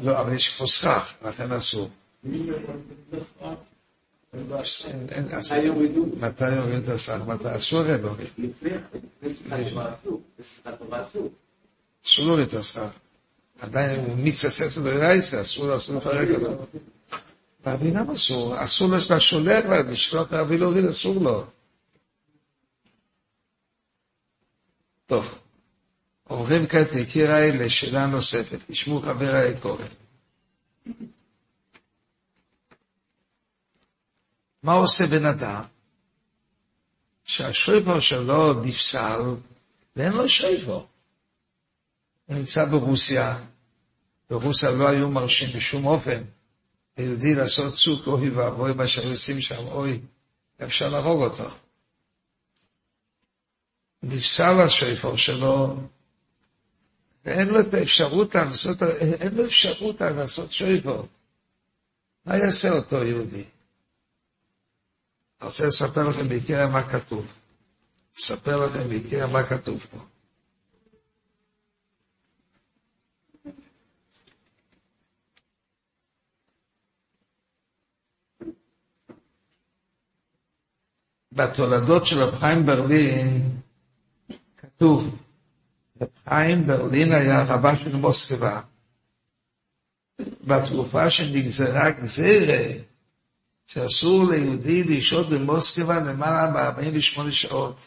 לא, 0.02 0.20
אבל 0.20 0.34
יש 0.34 0.56
פה 0.56 0.66
סכך, 0.66 1.14
לכן 1.24 1.52
אסור. 1.52 1.88
מתי 6.20 6.50
יוריד 6.56 6.82
את 6.82 6.88
הסך? 6.88 7.18
מתי 7.26 7.56
אסור 7.56 7.80
הרי 7.80 8.02
להוריד? 8.02 8.28
אסור 12.04 12.26
להוריד 12.26 12.48
את 12.48 12.54
הסך. 12.54 12.88
עדיין 13.60 14.00
הוא 14.00 14.16
מתססס 14.18 14.78
לדרייסה, 14.78 15.40
אסור 15.40 15.76
אסור 15.76 15.96
לפרק 15.96 16.28
עליו. 16.28 16.52
להבין 17.66 17.96
למה 17.96 18.12
אסור? 18.12 18.64
אסור 18.64 18.88
לו 18.88 18.96
לשולח 19.10 19.64
לשלוח 19.64 20.32
להביא 20.32 20.58
להוריד, 20.58 20.84
אסור 20.84 21.14
לו. 21.14 21.46
טוב, 25.06 25.40
עוברים 26.24 26.66
כעת 26.66 26.92
יקיריי 26.92 27.58
לשאלה 27.58 28.06
נוספת, 28.06 28.58
תשמעו 28.66 29.00
חבר 29.00 29.34
היקורת. 29.34 29.96
מה 34.62 34.72
עושה 34.72 35.06
בן 35.06 35.24
אדם 35.24 35.62
שהשויפו 37.24 38.00
שלו 38.00 38.62
נפסל 38.64 39.20
ואין 39.96 40.12
לו 40.12 40.28
שויפו? 40.28 40.86
הוא 42.26 42.36
נמצא 42.36 42.64
ברוסיה, 42.64 43.38
ברוסיה 44.30 44.70
לא 44.70 44.88
היו 44.88 45.10
מרשים 45.10 45.48
בשום 45.56 45.86
אופן 45.86 46.22
ליהודי 47.00 47.34
לעשות 47.34 47.74
צוק, 47.74 48.06
אוי 48.06 48.30
ואבוי 48.30 48.72
מה 48.72 48.86
שהיו 48.86 49.10
עושים 49.10 49.40
שם, 49.40 49.66
אוי, 49.66 50.00
אפשר 50.64 50.88
להרוג 50.88 51.22
אותו. 51.22 51.50
נפסל 54.02 54.60
השויפו 54.60 55.18
שלו, 55.18 55.76
ואין 57.24 57.48
לו 57.48 57.60
את 57.60 57.74
האפשרות 57.74 58.34
לעשות, 58.34 58.82
אין 58.82 59.34
לו 59.34 59.46
אפשרות 59.46 60.00
לעשות 60.00 60.52
שויפו. 60.52 61.06
מה 62.26 62.36
יעשה 62.36 62.70
אותו 62.70 62.96
יהודי? 62.96 63.44
אני 65.40 65.48
רוצה 65.48 65.66
לספר 65.66 66.08
לכם 66.08 66.28
בעיקר 66.28 66.68
מה 66.68 66.82
כתוב. 66.82 67.32
אספר 68.18 68.66
לכם 68.66 68.88
בעיקר 68.88 69.26
מה 69.26 69.42
כתוב 69.46 69.86
פה. 69.90 69.98
בתולדות 81.32 82.06
של 82.06 82.22
רב 82.22 82.38
חיים 82.38 82.66
ברלין 82.66 83.56
כתוב, 84.56 85.18
רב 86.00 86.08
חיים 86.28 86.66
ברלין 86.66 87.12
היה 87.12 87.44
רבה 87.44 87.76
של 87.76 87.96
מוסקבה. 87.96 88.60
בתקופה 90.44 91.10
שנגזרה 91.10 91.90
גזירה 91.90 92.64
שאסור 93.66 94.30
ליהודי 94.30 94.84
לשהות 94.84 95.28
במוסקבה 95.28 95.98
למעלה 96.00 96.50
מ-48 96.50 97.30
שעות. 97.30 97.86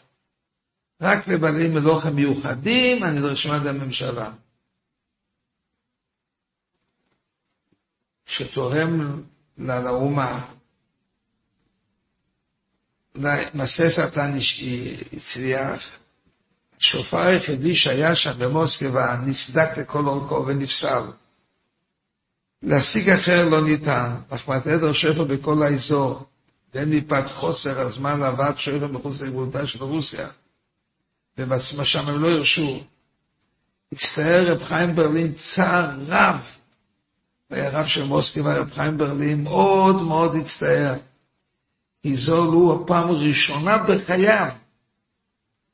רק 1.00 1.28
לבעלי 1.28 1.68
מלוכה 1.68 2.10
מיוחדים 2.10 3.02
הנדרשים 3.02 3.52
על 3.52 3.60
ידי 3.60 3.68
הממשלה. 3.68 4.32
שתורם 8.26 9.22
לאומה, 9.58 10.46
למעשה 13.14 13.88
סרטן 13.88 14.36
הצליח, 15.12 15.82
השופר 16.80 17.18
היחידי 17.18 17.76
שהיה 17.76 18.16
שם 18.16 18.32
במוסקבה 18.38 19.16
נסדק 19.26 19.78
לכל 19.78 20.06
אורכו 20.06 20.46
ונפסל. 20.46 21.02
להשיג 22.62 23.10
אחר 23.10 23.48
לא 23.48 23.64
ניתן, 23.64 24.14
נחמת 24.32 24.66
עדר 24.66 24.92
שפר 24.92 25.24
בכל 25.24 25.62
האזור, 25.62 26.26
זה 26.72 26.86
מפאת 26.86 27.30
חוסר 27.30 27.80
הזמן 27.80 28.20
להבאת 28.20 28.58
שפר 28.58 28.86
מחוץ 28.86 29.20
לגבולתה 29.20 29.66
של 29.66 29.84
רוסיה, 29.84 30.28
ובעצמה 31.38 31.84
שם 31.84 32.08
הם 32.08 32.22
לא 32.22 32.30
הרשו. 32.30 32.84
הצטער 33.92 34.52
רב 34.52 34.64
חיים 34.64 34.94
ברלין 34.94 35.32
צער 35.32 35.90
רב, 36.06 36.56
והיה 37.50 37.70
רב 37.70 37.86
של 37.86 38.04
מוסקי 38.04 38.40
ורב 38.40 38.72
חיים 38.72 38.98
ברלין 38.98 39.44
מאוד 39.44 40.02
מאוד 40.02 40.36
הצטער. 40.36 40.94
כי 42.04 42.16
זו 42.16 42.44
לו 42.44 42.82
הפעם 42.82 43.08
הראשונה 43.08 43.78
בחייו 43.78 44.48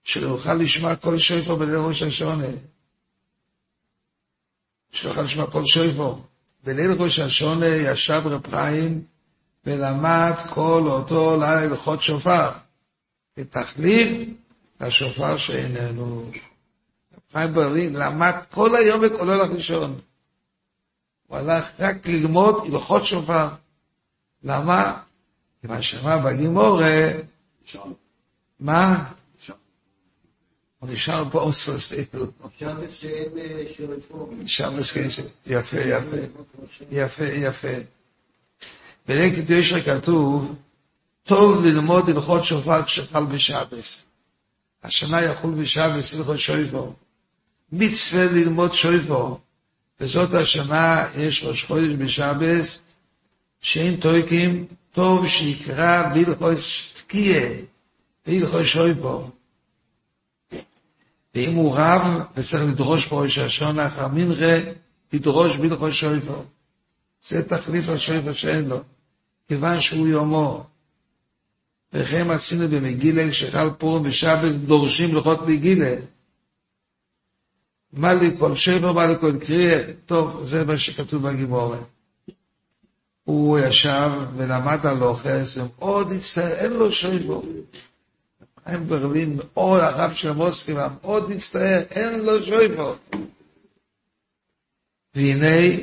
שלא 0.02 0.28
יוכל 0.28 0.54
לשמוע 0.54 0.96
כל 0.96 1.18
שפר 1.18 1.54
בליל 1.54 1.76
ראש 1.76 2.02
השונה. 2.02 2.46
שלא 4.92 5.10
יוכל 5.10 5.22
לשמוע 5.22 5.50
כל 5.50 5.62
שפר. 5.64 6.14
בליל 6.64 6.90
ראש 6.90 7.18
השונה 7.18 7.66
ישב 7.66 8.22
רב 8.24 8.50
חיים 8.50 9.04
ולמד 9.64 10.32
כל 10.50 10.82
אותו 10.86 11.32
לילה 11.34 11.62
הלכות 11.62 12.02
שופר, 12.02 12.50
כתחליף 13.36 14.28
לשופר 14.80 15.36
שאיננו. 15.36 16.30
רב 17.14 17.20
חיים 17.32 17.54
ברלין 17.54 17.92
למד 17.92 18.34
כל 18.50 18.76
היום 18.76 19.00
וכל 19.02 19.30
הולך 19.30 19.50
לישון. 19.50 20.00
הוא 21.26 21.38
הלך 21.38 21.68
רק 21.78 22.06
ללמוד 22.06 22.64
הלכות 22.66 23.04
שופר. 23.04 23.48
למה? 24.42 25.02
כיוון 25.60 25.82
שמה 25.82 26.18
בגימורה, 26.18 27.08
מה? 28.60 29.04
נשאר 30.82 31.30
פה 31.30 31.40
אוספוסינו. 31.40 32.26
שם 34.46 34.76
מסכן 34.76 35.10
ש... 35.10 35.20
יפה, 35.46 35.76
יפה, 35.76 36.16
יפה, 36.90 37.24
יפה. 37.24 37.68
בלקט 39.08 39.50
ישר 39.50 39.80
כתוב, 39.80 40.54
טוב 41.22 41.64
ללמוד 41.64 42.08
הלכות 42.08 42.44
שופר 42.44 42.84
כשחל 42.84 43.24
בשבס. 43.24 44.04
השנה 44.82 45.22
יחול 45.22 45.54
בשבס 45.54 46.14
הלכות 46.14 46.38
שויפו. 46.38 46.92
מצווה 47.72 48.24
ללמוד 48.24 48.72
שויפו. 48.72 49.38
וזאת 50.00 50.34
השנה 50.34 51.06
יש 51.16 51.44
ראש 51.44 51.64
חודש 51.64 51.92
בשבס, 51.98 52.82
שאין 53.60 54.00
טויקים, 54.00 54.66
טוב 54.92 55.26
שיקרא 55.26 56.14
בהלכות 56.14 56.58
תקיה, 56.94 57.50
בהלכות 58.26 58.64
שויפו. 58.64 59.30
ואם 61.34 61.54
הוא 61.54 61.74
רב 61.76 62.02
וצריך 62.36 62.62
לדרוש 62.62 63.06
פה 63.06 63.22
ראש 63.22 63.38
השונה 63.38 63.86
אחר 63.86 64.08
מנחה, 64.08 64.70
לדרוש 65.12 65.56
בהלכות 65.56 65.92
שויפו. 65.92 66.44
זה 67.22 67.48
תחליף 67.48 67.88
השויפו 67.88 68.34
שאין 68.34 68.68
לו, 68.68 68.80
כיוון 69.48 69.80
שהוא 69.80 70.08
יומו. 70.08 70.66
וכן 71.92 72.30
עשינו 72.30 72.68
במגילה, 72.68 73.30
כשחל 73.30 73.70
פורים 73.78 74.02
בשבת, 74.02 74.52
דורשים 74.52 75.14
לוחות 75.14 75.40
מגילה. 75.46 75.94
מה 77.92 78.14
לי 78.14 78.36
כל 78.38 78.54
שבע, 78.54 78.92
מה 78.92 79.06
לי 79.06 79.14
כל 79.20 79.38
קריאה, 79.38 79.92
טוב, 80.06 80.42
זה 80.42 80.64
מה 80.64 80.78
שכתוב 80.78 81.28
בגימורה. 81.28 81.78
הוא 83.30 83.58
ישב 83.58 84.10
ולמד 84.36 84.86
על 84.86 85.02
אוכס, 85.02 85.56
ומאוד 85.56 86.12
הצטער, 86.12 86.52
אין 86.52 86.72
לו 86.72 86.92
שויפו. 86.92 87.42
חיים 88.64 88.86
ברלין, 88.86 89.36
מאוד 89.36 89.80
הרב 89.80 90.12
של 90.14 90.32
מוסקי, 90.32 90.72
מאוד 90.72 91.30
מצטער, 91.30 91.82
אין 91.90 92.20
לו 92.20 92.42
שויפו. 92.44 92.94
והנה, 95.14 95.76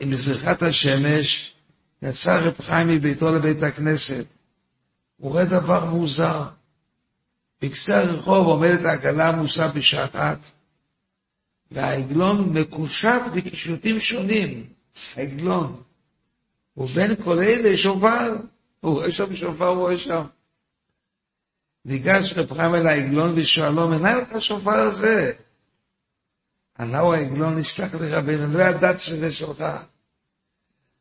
עם 0.00 0.14
זריחת 0.14 0.62
השמש, 0.62 1.54
יצא 2.02 2.40
רב 2.40 2.54
חיים 2.60 2.88
מביתו 2.88 3.34
לבית 3.34 3.62
הכנסת. 3.62 4.24
הוא 5.16 5.32
רואה 5.32 5.44
דבר 5.44 5.84
מוזר. 5.84 6.42
בקצה 7.62 8.00
הרחוב 8.00 8.46
עומדת 8.46 8.84
העגלה 8.84 9.28
עמוסה 9.28 9.68
בשעה 9.68 10.04
אחת, 10.04 10.38
והעגלון 11.74 12.52
מקושט 12.52 13.22
בקישוטים 13.34 14.00
שונים, 14.00 14.66
העגלון. 15.16 15.82
ובין 16.76 17.16
כל 17.24 17.38
אלה 17.38 17.76
שופר, 17.76 18.36
הוא 18.80 18.92
רואה 18.92 19.12
שם 19.12 19.36
שופר, 19.36 19.68
הוא 19.68 19.78
רואה 19.78 19.98
שם. 19.98 20.24
ניגש 21.84 22.38
חיים 22.38 22.74
אל 22.74 22.86
העגלון 22.86 23.32
ושואלו, 23.36 23.88
מנהל 23.88 24.20
לך 24.20 24.42
שופר 24.42 24.70
הזה? 24.70 25.32
ענה 26.78 26.98
הוא 26.98 27.14
העגלון, 27.14 27.58
נסלח 27.58 27.94
לי 27.94 28.08
רבינו, 28.08 28.58
לא 28.58 28.62
ידעת 28.62 29.00
שזה 29.00 29.32
שלך. 29.32 29.64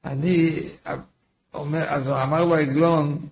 אני, 0.06 0.70
אומר, 1.53 1.84
אז 1.89 2.08
אמר 2.08 2.46
לו 2.46 2.56
העגלון, 2.56 3.27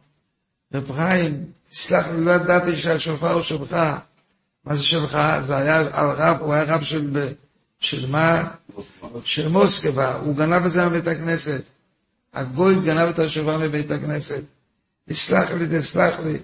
רב 0.73 0.91
חיים, 0.91 1.51
תסלח 1.69 2.07
לי, 2.07 2.25
לא 2.25 2.31
ידעתי 2.31 2.75
שהשופר 2.75 3.33
הוא 3.33 3.41
שלך. 3.41 3.75
מה 4.65 4.75
זה 4.75 4.83
שלך? 4.83 5.17
זה 5.39 5.57
היה 5.57 5.79
הרב, 5.79 6.37
הוא 6.41 6.53
היה 6.53 6.63
רב 6.63 6.81
של, 6.81 7.33
של 7.79 8.11
מה? 8.11 8.51
של 9.23 9.47
מוסקבה. 9.47 10.15
הוא 10.15 10.35
גנב 10.35 10.65
את 10.65 10.71
זה 10.71 10.85
מבית 10.85 11.07
הכנסת. 11.07 11.61
הגוי 12.33 12.75
גנב 12.85 13.09
את 13.09 13.19
השופר 13.19 13.57
מבית 13.57 13.91
הכנסת. 13.91 14.41
תסלח 15.09 15.51
לי, 15.51 15.79
תסלח 15.79 16.19
לי. 16.19 16.37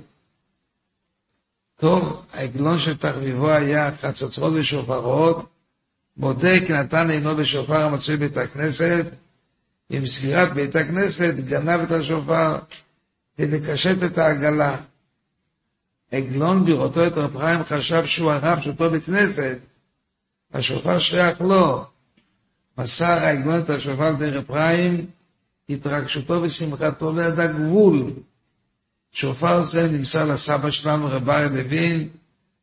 טוב, 1.80 2.26
העגלון 2.34 2.80
של 2.80 2.98
תחביבו 2.98 3.50
היה 3.50 3.92
חצוצרות 4.02 4.54
ושופרות, 4.56 5.50
כי 6.40 6.74
נתן 6.74 7.10
עינו 7.10 7.36
בשופר 7.36 7.86
המצוי 7.86 8.18
בית 8.18 8.38
הכנסת, 8.38 9.06
עם 9.90 10.08
סגירת 10.08 10.54
בית 10.54 10.76
הכנסת 10.76 11.34
גנב 11.36 11.82
את 11.82 11.92
השופר 11.92 12.58
לקשט 13.40 14.04
את 14.06 14.18
העגלה. 14.18 14.78
עגלון 16.12 16.66
בראותו 16.66 17.08
את 17.08 17.14
רב 17.14 17.38
חיים 17.38 17.64
חשב 17.64 18.06
שהוא 18.06 18.32
הרב 18.32 18.60
של 18.60 18.70
אותו 18.70 18.90
בית 18.92 19.04
כנסת, 19.04 19.58
השופר 20.54 21.00
שייך 21.00 21.42
לו. 21.42 21.86
מסר 22.78 23.06
העגלון 23.06 23.60
את 23.60 23.70
השופר 23.70 24.12
לידי 24.12 24.30
רב 24.30 24.52
חיים, 24.52 25.06
התרגשותו 25.70 26.42
ושמחתו 26.42 27.12
לא 27.12 27.22
ידע 27.22 27.48
גבול. 27.48 28.14
שופר 29.12 29.62
זה 29.62 29.90
נמסר 29.92 30.26
לסבא 30.26 30.70
שלנו, 30.70 31.08
רב 31.08 31.30
אריה 31.30 31.48
לוין, 31.48 32.08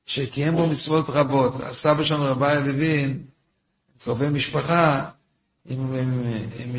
שקיים 0.07 0.55
בו 0.57 0.67
מצוות 0.67 1.05
רבות. 1.09 1.61
הסבא 1.61 2.03
שלנו, 2.03 2.25
רב 2.25 2.43
אריה 2.43 2.61
לוין, 2.61 3.23
קרובי 4.05 4.29
משפחה, 4.29 5.11
עם, 5.69 5.95
עם, 5.95 5.97
עם, 5.97 6.75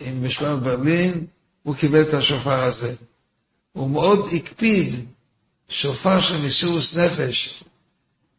עם 0.00 0.24
משפחת 0.24 0.58
ברלין, 0.62 1.26
הוא 1.62 1.74
קיבל 1.74 2.02
את 2.02 2.14
השופר 2.14 2.60
הזה. 2.62 2.94
הוא 3.76 3.90
מאוד 3.90 4.26
הקפיד, 4.36 4.92
שופר 5.68 6.20
של 6.20 6.44
מסירות 6.44 6.82
נפש, 6.96 7.64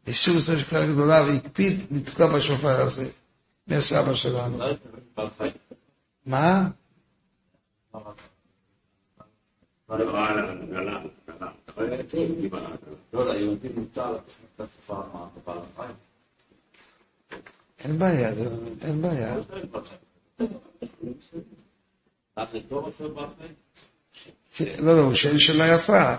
מסירות 0.08 0.44
נפש 0.54 0.64
כלל 0.64 0.92
גדולה, 0.94 1.24
והקפיד 1.24 1.80
לתקוע 1.92 2.38
בשופר 2.38 2.82
הזה, 2.82 3.10
מהסבא 3.68 4.16
שלנו. 4.16 4.58
מה? 6.26 6.68
אין 17.80 18.00
בעיה, 18.00 18.30
אין 18.82 19.02
בעיה. 19.02 19.36
לא, 24.80 24.96
לא, 24.96 25.02
הוא 25.02 25.14
שואל 25.14 25.38
שאלה 25.38 25.76
יפה. 25.76 26.14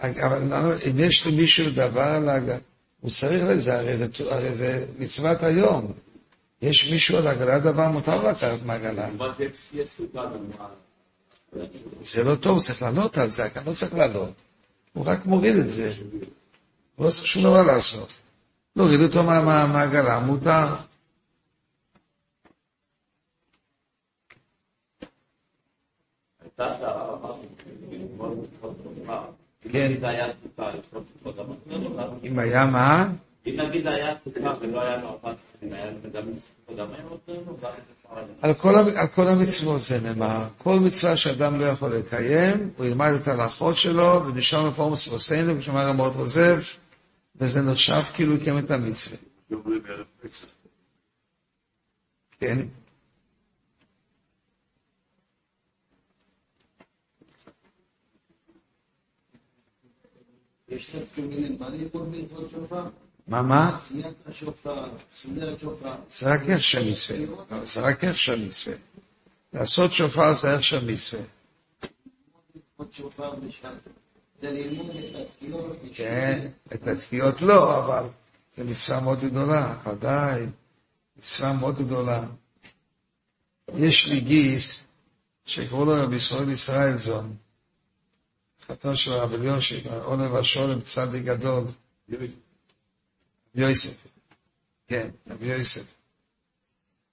אבל 0.00 0.42
אם 0.90 0.98
יש 0.98 1.26
למישהו 1.26 1.70
דבר 1.70 2.00
על 2.00 2.28
הגל, 2.28 2.58
הוא 3.00 3.10
צריך 3.10 3.42
לזה, 3.44 3.78
הרי 4.30 4.54
זה 4.54 4.86
מצוות 4.98 5.42
היום. 5.42 5.92
יש 6.62 6.90
מישהו 6.90 7.16
על 7.16 7.26
הגלה, 7.26 7.58
דבר 7.58 7.88
מותר 7.88 8.28
לקחת 8.28 8.62
מהגלה. 8.64 9.08
זה 12.00 12.24
לא 12.24 12.34
טוב, 12.34 12.60
צריך 12.60 12.82
לענות 12.82 13.18
על 13.18 13.30
זה, 13.30 13.48
לא 13.66 13.72
צריך 13.72 13.94
לענות. 13.94 14.32
הוא 14.92 15.04
רק 15.06 15.26
מוריד 15.26 15.56
את 15.56 15.70
זה. 15.70 15.92
הוא 16.96 17.06
לא 17.06 17.10
צריך 17.10 17.26
שום 17.26 17.42
דבר 17.42 17.62
לעשות. 17.62 18.12
להוריד 18.76 19.00
אותו 19.00 19.22
מהעגלה, 19.22 20.20
מותר. 20.20 20.66
כן. 29.72 29.92
אם 32.24 32.38
היה 32.38 32.66
מה? 32.66 33.08
אם 33.46 33.60
נגיד 33.60 33.86
היה 33.86 34.14
סוכה 34.24 34.54
ולא 34.60 34.82
היה 34.82 34.96
לו 34.96 35.08
ארבעת 35.08 35.36
היה 35.62 35.90
מדמים 36.04 36.34
גם 36.78 36.86
היה 36.92 37.02
נותן 37.10 37.32
לו, 37.32 37.56
על 38.96 39.06
כל 39.14 39.28
המצוות 39.28 39.80
זה 39.80 40.00
נאמר, 40.00 40.44
כל 40.58 40.78
מצווה 40.80 41.16
שאדם 41.16 41.60
לא 41.60 41.64
יכול 41.64 41.94
לקיים, 41.94 42.70
הוא 42.76 42.86
ילמד 42.86 43.12
את 43.22 43.28
ההלכות 43.28 43.76
שלו, 43.76 44.26
ונשאר 44.26 44.68
מפורמוס 44.68 45.08
ועושינו, 45.08 45.58
ושמע 45.58 45.82
רמות 45.84 46.16
עוזב, 46.16 46.58
וזה 47.36 47.62
נחשב 47.62 48.02
כאילו 48.14 48.34
יקיים 48.34 48.58
את 48.58 48.70
המצווה. 48.70 49.16
כן. 52.40 52.58
יש 60.76 60.96
מה 61.58 61.68
ללמוד 61.68 62.08
מצוות 62.08 62.50
שופר? 62.50 62.84
מה, 63.28 63.42
מה? 63.42 63.78
השופר. 64.26 64.84
זה 66.10 66.32
רק 66.34 66.40
איך 66.48 66.60
של 66.60 66.90
מצווה. 66.90 67.64
זה 67.64 67.80
רק 67.80 68.04
איך 68.04 68.16
של 68.16 68.46
מצווה. 68.46 68.76
לעשות 69.52 69.92
שופר 69.92 70.34
זה 70.34 70.54
איך 70.54 70.62
של 70.62 70.84
מצווה. 70.84 71.22
זה. 72.78 72.86
כן, 75.92 76.48
את 76.74 76.86
התקיעות 76.86 77.42
לא, 77.42 77.78
אבל 77.84 78.08
זו 78.56 78.64
מצווה 78.64 79.00
מאוד 79.00 79.18
גדולה, 79.20 79.76
ודאי. 79.86 80.46
מצווה 81.16 81.52
מאוד 81.52 81.78
גדולה. 81.78 82.22
יש 83.76 84.06
לי 84.06 84.20
גיס 84.20 84.84
שקראו 85.44 85.84
לו 85.84 85.92
רבי 85.92 86.16
ישראל 86.16 86.50
ישראלזון, 86.50 87.36
חתן 88.72 88.96
של 88.96 89.12
הרב 89.12 89.32
אליושי, 89.32 89.82
עולב 90.04 90.34
השולם, 90.34 90.80
צדיק 90.80 91.24
גדול. 91.24 91.64
יוסף. 93.54 94.06
כן, 94.88 95.10
רבי 95.30 95.46
יוסף. 95.46 95.84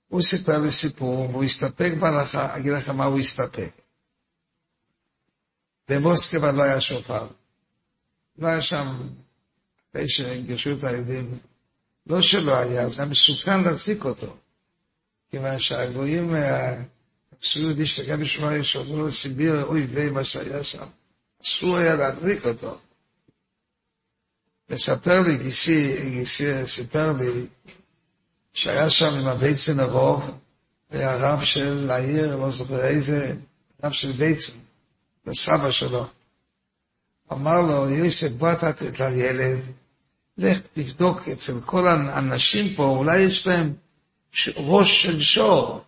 הוא 0.08 0.22
סיפר 0.22 0.58
לי 0.58 0.72
סיפור, 0.72 1.30
והוא 1.30 1.44
הסתפק 1.44 1.92
בהלכה, 2.00 2.58
אגיד 2.58 2.74
לכם 2.74 2.98
מה 2.98 3.06
הוא 3.06 3.20
הסתפק. 3.20 3.72
במוסקבה 5.90 6.52
לא 6.52 6.64
היה 6.64 6.82
שופר. 6.82 7.28
לא 8.38 8.48
היה 8.48 8.62
שם, 8.62 9.10
אחרי 9.92 10.10
שגירשו 10.10 10.72
את 10.78 10.84
היהודים, 10.84 11.40
לא 12.08 12.22
שלא 12.22 12.58
היה, 12.58 12.90
זה 12.90 13.02
היה 13.02 13.12
מסוכן 13.12 13.64
להחזיק 13.64 14.06
אותו. 14.06 14.38
כיוון 15.32 15.60
שהגויים 15.60 16.34
תפסו 17.30 17.60
יהודי 17.60 17.86
שתגע 17.86 18.18
בשמונה 18.18 18.64
שאומרו 18.64 19.06
לסיביר, 19.06 19.64
אוי 19.64 19.84
ויי 19.84 20.10
מה 20.10 20.24
שהיה 20.24 20.64
שם. 20.64 20.88
אסור 21.44 21.78
היה 21.78 21.96
להדליק 21.96 22.46
אותו. 22.46 22.78
מספר 24.70 25.22
לי 25.22 25.38
גיסי, 25.38 26.10
גיסי 26.10 26.68
סיפר 26.68 27.14
לי 27.14 27.46
שהיה 28.54 28.90
שם 28.90 29.20
עם 29.20 29.28
הוויצן 29.28 29.80
הרוב, 29.80 30.32
היה 30.90 31.16
רב 31.16 31.44
של 31.44 31.92
העיר, 31.92 32.36
לא 32.36 32.52
זוכר 32.52 32.86
איזה, 32.86 33.36
רב 33.84 33.92
של 33.92 34.12
ויצן, 34.12 34.60
זה 35.26 35.32
סבא 35.34 35.72
שלו. 35.72 36.08
אמר 37.32 37.62
לו, 37.62 37.90
יוסף, 37.90 38.32
בוא 38.32 38.52
אתה 38.52 38.74
תת 38.74 39.00
לילד, 39.00 39.60
לך 40.38 40.60
תבדוק 40.74 41.28
אצל 41.28 41.62
כל 41.66 41.88
האנשים 41.88 42.76
פה, 42.76 42.84
אולי 42.84 43.20
יש 43.20 43.48
להם 43.48 43.74
ראש 44.56 45.04
של 45.04 45.20
שור. 45.20 45.84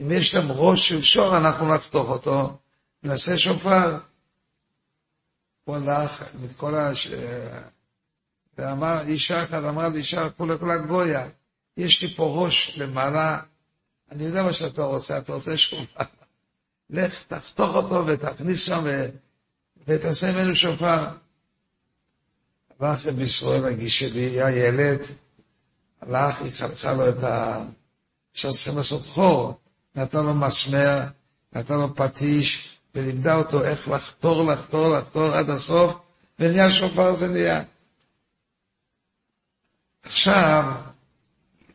אם 0.00 0.10
יש 0.12 0.34
להם 0.34 0.52
ראש 0.52 0.88
של 0.88 1.02
שור, 1.02 1.36
אנחנו 1.36 1.74
נחתוך 1.74 2.08
אותו, 2.08 2.56
נעשה 3.02 3.38
שופר. 3.38 3.98
הוא 5.64 5.76
הלך 5.76 6.22
את 6.22 6.56
כל 6.56 6.74
הש... 6.74 7.08
ואמר, 8.58 9.00
אישה 9.06 9.42
אחת 9.42 9.64
אמרה 9.68 9.88
לאישה, 9.88 10.30
כולה 10.30 10.58
כולה 10.58 10.76
גויה, 10.76 11.28
יש 11.76 12.02
לי 12.02 12.08
פה 12.08 12.42
ראש 12.44 12.78
למעלה, 12.78 13.40
אני 14.10 14.24
יודע 14.24 14.42
מה 14.42 14.52
שאתה 14.52 14.82
רוצה, 14.82 15.18
אתה 15.18 15.32
רוצה 15.32 15.56
שופר. 15.56 16.04
לך, 16.90 17.22
תחתוך 17.28 17.74
אותו 17.76 18.06
ותכניס 18.06 18.62
שם 18.62 18.82
ו... 18.84 19.08
ותעשה 19.86 20.32
ממנו 20.32 20.56
שופר. 20.56 21.06
הלך 22.80 23.06
רבי 23.06 23.22
ישראל 23.22 23.64
הגיש 23.64 23.98
שלי, 23.98 24.20
היה 24.20 24.66
ילד, 24.66 24.98
הלך, 26.00 26.42
היא 26.42 26.52
חלכה 26.52 26.92
לו 26.92 27.08
את 27.08 27.22
ה... 27.22 27.64
עכשיו 28.30 28.52
צריכים 28.52 28.76
לעשות 28.76 29.06
חור, 29.06 29.60
נתן 29.94 30.24
לו 30.24 30.34
מסמר, 30.34 31.00
נתן 31.52 31.74
לו 31.74 31.94
פטיש, 31.94 32.78
ולימדה 32.94 33.34
אותו 33.36 33.64
איך 33.64 33.88
לחתור, 33.88 34.52
לחתור, 34.52 34.96
לחתור 34.96 35.24
עד 35.34 35.50
הסוף, 35.50 35.94
ונהיה 36.38 36.70
שופר 36.70 37.14
זה 37.14 37.28
נהיה. 37.28 37.62
עכשיו, 40.02 40.72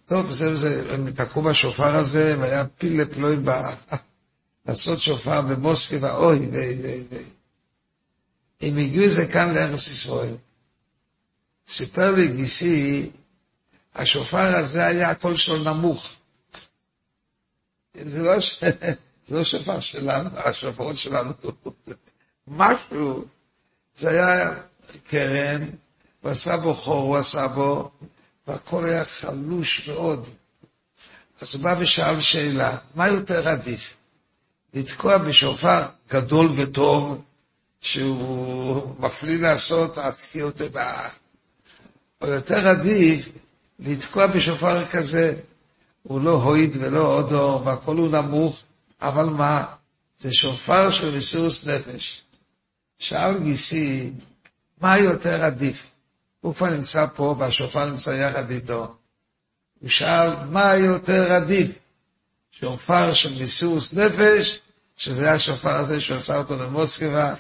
טוב, 0.06 0.32
זה, 0.32 0.56
זה, 0.56 0.94
הם 0.94 1.12
תקעו 1.12 1.42
בשופר 1.42 1.96
הזה, 1.96 2.36
והיה 2.40 2.66
פיל 2.78 3.02
לפלוי 3.02 3.38
ב... 3.44 3.50
לעשות 4.68 5.00
שופר 5.00 5.42
במוסקבה, 5.42 6.16
אוי, 6.16 6.38
ויי, 6.38 6.80
ויי, 6.82 7.04
ויי. 7.10 7.24
הם 8.62 8.78
הגיעו 8.78 9.06
את 9.06 9.12
זה 9.12 9.28
כאן 9.34 9.54
לארץ 9.54 9.88
ישראל. 9.88 10.36
סיפר 11.68 12.16
לי 12.16 12.28
גיסי, 12.28 13.10
השופר 13.96 14.58
הזה 14.58 14.86
היה 14.86 15.10
הקול 15.10 15.36
שלו 15.36 15.64
נמוך. 15.64 16.14
זה 17.94 18.20
לא, 18.20 18.40
ש... 18.40 18.64
זה 19.28 19.36
לא 19.36 19.44
שופר 19.44 19.80
שלנו, 19.80 20.30
השופרות 20.36 20.98
שלנו. 20.98 21.34
משהו, 22.48 23.26
זה 23.96 24.10
היה 24.10 24.54
קרן, 25.08 25.62
הוא 26.22 26.32
עשה 26.32 26.58
בו 26.58 26.74
חור, 26.74 27.08
הוא 27.08 27.18
עשה 27.18 27.48
בו, 27.48 27.92
והכל 28.48 28.86
היה 28.86 29.06
חלוש 29.06 29.88
מאוד. 29.88 30.28
אז 31.42 31.56
הוא 31.56 31.64
בא 31.64 31.76
ושאל 31.80 32.20
שאלה, 32.20 32.78
מה 32.96 33.08
יותר 33.08 33.48
עדיף? 33.48 33.96
לתקוע 34.74 35.18
בשופר 35.18 35.82
גדול 36.10 36.48
וטוב, 36.56 37.22
שהוא 37.82 38.96
מפליא 39.00 39.40
לעשות, 39.40 39.98
התקיעות 39.98 40.62
את 40.62 40.76
ה... 40.76 41.10
או 42.22 42.28
יותר 42.28 42.68
עדיף 42.68 43.30
לתקוע 43.80 44.28
בשופר 44.28 44.86
כזה, 44.86 45.36
הוא 46.04 46.22
לא 46.22 46.32
הויד 46.32 46.78
ולא 46.80 47.14
הודו, 47.14 47.62
והכל 47.66 47.98
הוא 47.98 48.12
נמוך, 48.12 48.64
אבל 49.02 49.26
מה? 49.26 49.66
זה 50.18 50.32
שופר 50.32 50.92
של 50.92 51.16
מסירות 51.16 51.54
נפש. 51.68 52.22
שאל 53.00 53.40
גיסי, 53.44 54.12
מה 54.82 54.98
יותר 54.98 55.44
עדיף? 55.44 55.88
הוא 56.42 56.54
כבר 56.54 56.70
נמצא 56.70 57.06
פה, 57.16 57.36
והשופר 57.40 57.86
נמצא 57.86 58.10
יחד 58.10 58.52
איתו. 58.52 58.96
הוא 59.82 59.90
שאל, 59.90 60.30
מה 60.46 60.76
יותר 60.76 61.32
עדיף? 61.32 61.72
שופר 62.52 63.14
של 63.14 63.44
מסירות 63.44 63.84
נפש, 63.94 64.60
שזה 64.98 65.32
השופר 65.32 65.76
הזה 65.76 66.02
שהוא 66.02 66.18
עשה 66.18 66.38
אותו 66.38 66.56
למוסקבה, 66.56 67.34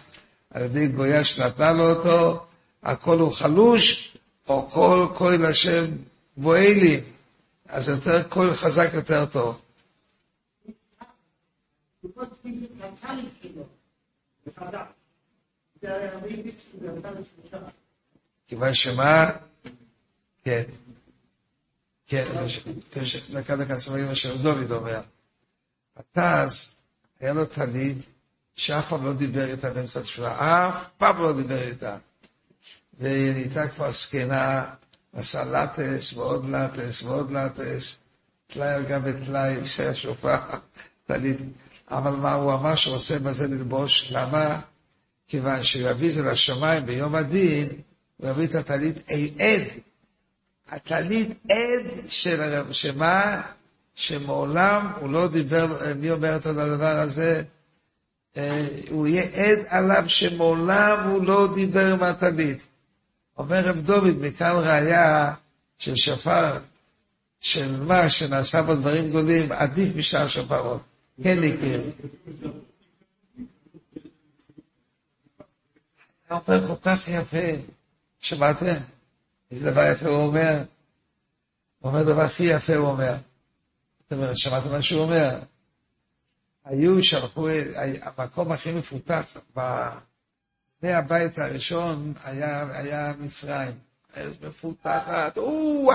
על 0.51 0.63
ידי 0.63 0.87
גויה 0.87 1.23
שנתנה 1.23 1.71
לו 1.71 1.89
אותו, 1.89 2.45
הכל 2.83 3.19
הוא 3.19 3.33
חלוש, 3.33 4.17
או 4.49 4.69
כל 4.69 5.07
כהן 5.15 5.45
השם 5.45 5.85
בועלי, 6.37 7.01
אז 7.69 7.89
יותר 7.89 8.23
כהן 8.29 8.53
חזק 8.53 8.89
יותר 8.93 9.25
טוב. 9.25 9.61
כיוון 18.47 18.73
שמה, 18.73 19.29
כן, 20.43 20.63
כן, 22.07 22.25
דקה 23.33 23.55
דקה 23.55 23.75
צמאים 23.75 24.09
אשר 24.09 24.37
דוד 24.37 24.71
אומר, 24.71 25.01
התז, 25.95 26.71
היה 27.19 27.33
לו 27.33 27.45
תלמיד 27.45 27.97
שאף 28.55 28.89
פעם 28.89 29.05
לא 29.05 29.13
דיבר 29.13 29.51
איתה 29.51 29.69
באמצע 29.69 30.01
תפילה, 30.01 30.35
אף 30.69 30.89
פעם 30.97 31.23
לא 31.23 31.33
דיבר 31.33 31.61
איתה. 31.61 31.97
והיא 32.99 33.31
נהייתה 33.31 33.67
כבר 33.67 33.91
זקנה, 33.91 34.65
עשה 35.13 35.45
לטס 35.45 36.13
ועוד 36.13 36.49
לטס 36.49 37.03
ועוד 37.03 37.31
לטס, 37.31 37.97
טלאי 38.47 38.73
על 38.73 38.85
גבי 38.85 39.11
טלאי, 39.25 39.55
עושה 39.55 39.89
השופר, 39.89 40.37
טלית. 41.07 41.37
אבל 41.91 42.11
מה 42.11 42.33
הוא 42.33 42.53
אמר 42.53 42.75
שרוצה 42.75 43.19
בזה 43.19 43.47
ללבוש? 43.47 44.07
למה? 44.11 44.59
כיוון 45.27 45.63
שיביא 45.63 46.11
זה 46.11 46.23
לשמיים 46.23 46.85
ביום 46.85 47.15
הדין, 47.15 47.69
הוא 48.17 48.29
יביא 48.29 48.45
את 48.47 48.55
הטלית 48.55 49.11
עד. 49.39 49.61
הטלית 50.69 51.29
עד 51.51 51.85
של 52.07 52.63
שמה? 52.71 53.41
שמעולם 53.95 54.91
הוא 54.99 55.09
לא 55.09 55.27
דיבר, 55.27 55.67
מי 55.95 56.11
אומר 56.11 56.35
את 56.35 56.45
הדבר 56.45 56.99
הזה? 56.99 57.43
הוא 58.89 59.07
יהיה 59.07 59.23
עד 59.23 59.59
עליו 59.69 60.03
שמעולם 60.07 61.09
הוא 61.09 61.25
לא 61.25 61.47
דיבר 61.55 61.93
עם 61.93 62.03
הטלית. 62.03 62.57
אומר 63.37 63.65
רב 63.65 63.79
דוד, 63.79 64.15
מכאן 64.21 64.55
ראיה 64.55 65.33
של 65.77 65.95
שפר, 65.95 66.57
של 67.39 67.81
מה 67.81 68.09
שנעשה 68.09 68.61
בו 68.61 68.75
דברים 68.75 69.09
גדולים, 69.09 69.51
עדיף 69.51 69.95
משאר 69.95 70.27
שפרות. 70.27 70.81
כן, 71.23 71.43
יקיר. 71.43 71.81
הוא 76.29 76.39
אומר 76.47 76.67
כל 76.67 76.81
כך 76.81 77.07
יפה, 77.07 77.47
שמעתם? 78.19 78.75
איזה 79.51 79.71
דבר 79.71 79.91
יפה 79.91 80.09
הוא 80.09 80.23
אומר? 80.23 80.63
הוא 81.79 81.91
אומר 81.91 82.03
דבר 82.03 82.21
הכי 82.21 82.43
יפה 82.43 82.75
הוא 82.75 82.87
אומר. 82.87 83.15
שמעתם 84.35 84.71
מה 84.71 84.81
שהוא 84.81 85.01
אומר? 85.01 85.39
היו, 86.65 87.03
שלחו, 87.03 87.47
המקום 88.01 88.51
הכי 88.51 88.71
מפותח 88.71 89.37
לפני 90.77 90.93
הבית 90.93 91.39
הראשון 91.39 92.13
היה, 92.23 92.77
היה 92.77 93.13
מצרים. 93.19 93.71
ארץ 94.17 94.35
מפותחת, 94.41 95.37
או 95.37 95.91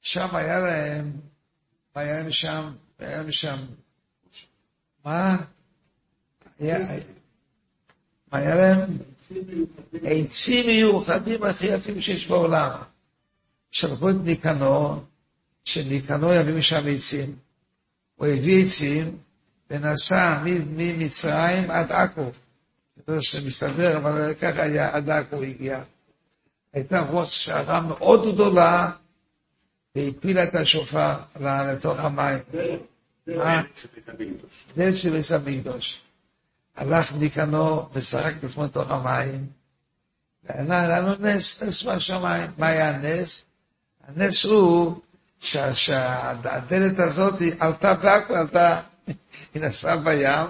שם 0.00 0.36
היה 0.36 0.58
להם, 0.58 1.12
היה 1.94 2.12
להם 2.12 2.30
שם, 2.30 2.72
היה 2.98 3.16
להם 3.16 3.32
שם, 3.32 3.56
מה? 5.04 5.36
היה, 6.60 6.78
מה 8.32 8.38
היה 8.38 8.54
להם? 8.54 8.98
עצים 10.02 10.66
מיוחדים 10.66 11.42
הכי 11.42 11.66
יפים 11.66 12.00
שיש 12.00 12.26
בעולם. 12.26 12.70
שלחו 13.70 14.10
את 14.10 14.14
ניקנור, 14.24 15.04
שניקנור 15.64 16.34
יביא 16.34 16.54
משם 16.54 16.84
עצים. 16.88 17.36
הוא 18.16 18.26
הביא 18.26 18.66
עצים 18.66 19.18
ונסע 19.70 20.42
ממצרים 20.44 21.70
עד 21.70 21.92
עכו. 21.92 22.30
לא 23.08 23.20
שמסתדר, 23.20 23.96
אבל 23.96 24.34
ככה 24.34 24.62
היה, 24.62 24.94
עד 24.96 25.10
עכו 25.10 25.42
הגיע. 25.42 25.82
הייתה 26.72 27.00
רוח 27.00 27.30
סערה 27.30 27.80
מאוד 27.80 28.34
גדולה, 28.34 28.90
והפילה 29.96 30.44
את 30.44 30.54
השופר 30.54 31.14
לתוך 31.40 31.98
המים. 31.98 32.38
דלת 34.76 34.96
של 34.96 35.10
בית 35.10 35.32
המקדוש. 35.32 36.02
הלך 36.76 37.12
ניקנור 37.12 37.88
ושחק 37.92 38.32
את 38.38 38.44
עצמו 38.44 38.64
לתוך 38.64 38.90
המים. 38.90 39.46
והיה 40.44 41.00
לנו 41.00 41.14
נס, 41.20 41.62
נס 41.62 41.84
מהשמיים. 41.84 42.50
מה 42.58 42.66
היה 42.66 42.88
הנס? 42.88 43.44
הנס 44.08 44.44
הוא 44.44 45.00
שה- 45.40 45.74
שהדלת 45.74 46.98
הזאת 46.98 47.40
היא 47.40 47.52
עלתה 47.60 47.94
בעכו, 47.94 48.34
עלתה, 48.34 48.80
היא 49.54 49.62
נסעה 49.62 49.96
בים, 49.96 50.46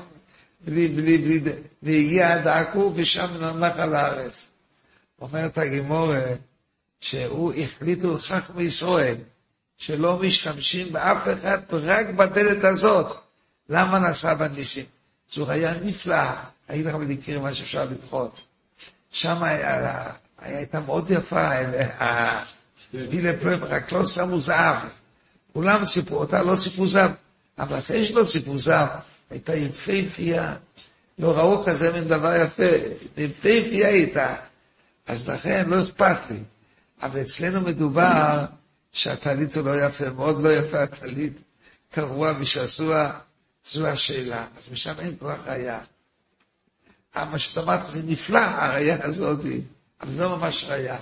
בלי, 0.64 0.88
בלי, 0.88 1.18
בלי, 1.18 1.52
והגיעה 1.82 2.32
עד 2.34 2.48
עכו, 2.48 2.92
ושם 2.94 3.26
נחה 3.58 3.86
לארץ. 3.86 4.50
אומרת 5.20 5.58
הגימורה, 5.58 6.24
שהוא 7.00 7.52
החליטו 7.62 8.18
חכמי 8.18 8.62
ישראל, 8.62 9.16
שלא 9.76 10.18
משתמשים 10.18 10.92
באף 10.92 11.28
אחד, 11.28 11.58
רק 11.72 12.06
בדלת 12.06 12.64
הזאת. 12.64 13.16
למה 13.68 13.98
נעשה 13.98 14.34
בניסים? 14.34 14.84
זו 15.32 15.50
היה 15.50 15.74
נפלא, 15.82 16.24
אגיד 16.66 16.86
לך 16.86 16.94
בדקיר 16.94 17.40
מה 17.40 17.54
שאפשר 17.54 17.84
לדחות. 17.84 18.40
שם 19.10 19.42
הייתה 20.38 20.80
מאוד 20.80 21.10
יפה, 21.10 21.48
הפילה 21.98 23.32
פלם, 23.40 23.64
רק 23.64 23.92
לא 23.92 24.06
שמו 24.06 24.40
זהב. 24.40 24.76
כולם 25.52 25.84
סיפרו 25.84 26.18
אותה, 26.18 26.42
לא 26.42 26.56
סיפרו 26.56 26.88
זהב. 26.88 27.10
אבל 27.58 27.78
אחרי 27.78 28.04
שלא 28.04 28.24
סיפרו 28.24 28.58
זהב, 28.58 28.88
הייתה 29.30 29.56
יפהפייה. 29.56 30.54
לא 31.18 31.38
ראו 31.38 31.64
כזה 31.64 31.92
מין 31.92 32.04
דבר 32.04 32.42
יפה, 32.42 32.62
יפהפייה 33.16 33.88
הייתה. 33.88 34.34
אז 35.06 35.28
לכן 35.28 35.68
לא 35.68 35.82
אכפת 35.82 36.16
לי. 36.30 36.38
אבל 37.02 37.20
אצלנו 37.20 37.60
מדובר 37.60 38.44
שהטלית 38.96 39.56
הוא 39.56 39.64
לא 39.64 39.86
יפה, 39.86 40.10
מאוד 40.10 40.42
לא 40.42 40.52
יפה 40.52 40.82
הטלית, 40.82 41.40
קרוע 41.92 42.32
ושעשוע, 42.38 43.10
זו 43.64 43.86
השאלה. 43.86 44.46
אז 44.56 44.68
משם 44.72 44.94
אין 44.98 45.16
כוח 45.18 45.38
ראייה. 45.46 45.80
מה 47.16 47.38
שאתה 47.38 47.60
אמרת 47.62 47.90
זה 47.90 48.02
נפלא, 48.02 48.38
הראייה 48.38 49.04
הזאת, 49.04 49.40
אבל 50.00 50.10
זה 50.10 50.20
לא 50.20 50.36
ממש 50.36 50.64
ראייה. 50.68 50.96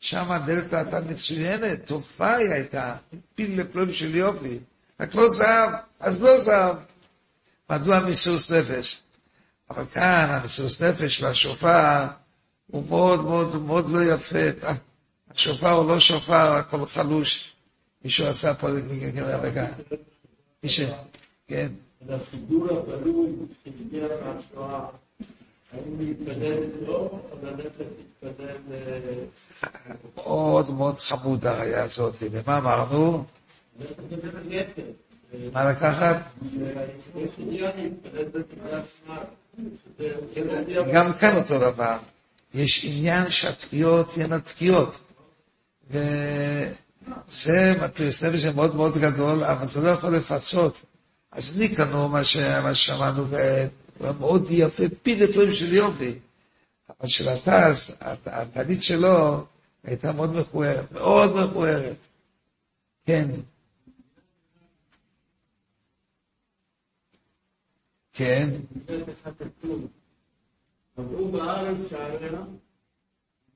שם 0.00 0.32
הדלת 0.32 0.72
הייתה 0.72 1.00
מצוינת, 1.00 1.86
תופעה 1.86 2.36
היא 2.36 2.50
הייתה, 2.50 2.96
פיל 3.34 3.60
לפלום 3.60 3.92
של 3.92 4.14
יופי. 4.14 4.58
רק 5.00 5.14
לא 5.14 5.28
זהב, 5.28 5.70
אז 6.00 6.20
לא 6.20 6.40
זהב. 6.40 6.76
מדוע 7.70 8.00
מסירות 8.00 8.50
נפש? 8.50 9.00
אבל 9.70 9.84
כאן 9.84 10.28
המסירות 10.30 10.80
נפש 10.80 11.16
של 11.18 11.26
השופר 11.26 12.06
הוא 12.66 12.88
מאוד 12.88 13.24
מאוד 13.24 13.62
מאוד 13.62 13.90
לא 13.90 14.02
יפה. 14.14 14.68
השופר 15.30 15.70
הוא 15.70 15.88
לא 15.88 16.00
שופר, 16.00 16.34
הכל 16.52 16.86
חלוש. 16.86 17.52
מישהו 18.04 18.26
עשה 18.26 18.54
פה 18.54 18.68
רגע. 19.42 19.66
מי 20.62 20.68
ש... 20.68 20.80
כן. 21.48 21.68
לסידור 22.08 22.66
הגלוי 22.70 23.30
שהגיע 23.64 24.06
מהשואה, 24.24 24.80
האם 25.72 26.00
להתקדם 26.00 26.86
לא, 26.86 26.94
או 26.94 27.36
ללכת 27.42 27.84
להתקדם 28.22 28.56
ל... 28.70 28.74
מאוד 30.16 30.70
מאוד 30.70 30.98
חמוד 30.98 31.46
הראייה 31.46 31.82
הזאת. 31.82 32.14
ומה 32.20 32.58
אמרנו? 32.58 33.24
מה 35.52 35.70
לקחת? 35.70 36.16
גם 40.92 41.12
כאן 41.12 41.36
אותו 41.36 41.58
דבר. 41.58 41.96
יש 42.54 42.84
עניין 42.84 43.30
שהתקיעות 43.30 44.08
תהיינה 44.14 44.40
תקיעות. 44.40 45.09
וזה, 45.90 47.74
פרס 47.94 48.24
נפש 48.24 48.44
מאוד 48.44 48.76
מאוד 48.76 48.98
גדול, 48.98 49.44
אבל 49.44 49.66
זה 49.66 49.80
לא 49.80 49.88
יכול 49.88 50.16
לפצות. 50.16 50.82
אז 51.32 51.58
ניקנו 51.58 52.08
מה 52.08 52.24
ש- 52.24 52.36
מה 52.36 52.74
ששמענו, 52.74 53.22
הוא 53.26 53.36
היה 53.36 53.68
מאוד 54.20 54.46
יפה, 54.50 54.82
פיל 55.02 55.24
לפעמים 55.24 55.54
של 55.54 55.74
יופי. 55.74 56.18
אבל 57.00 57.08
של 57.08 57.28
הטס, 57.28 57.90
הט- 58.00 58.26
הטלית 58.28 58.82
שלו 58.82 59.44
הייתה 59.84 60.12
מאוד 60.12 60.34
מכוערת, 60.36 60.92
מאוד 60.92 61.30
מכוערת. 61.36 61.96
כן. 63.06 63.28
כן, 68.12 68.50
אמרו 70.98 71.28
בארץ 71.32 71.76
שעריה, 71.90 72.40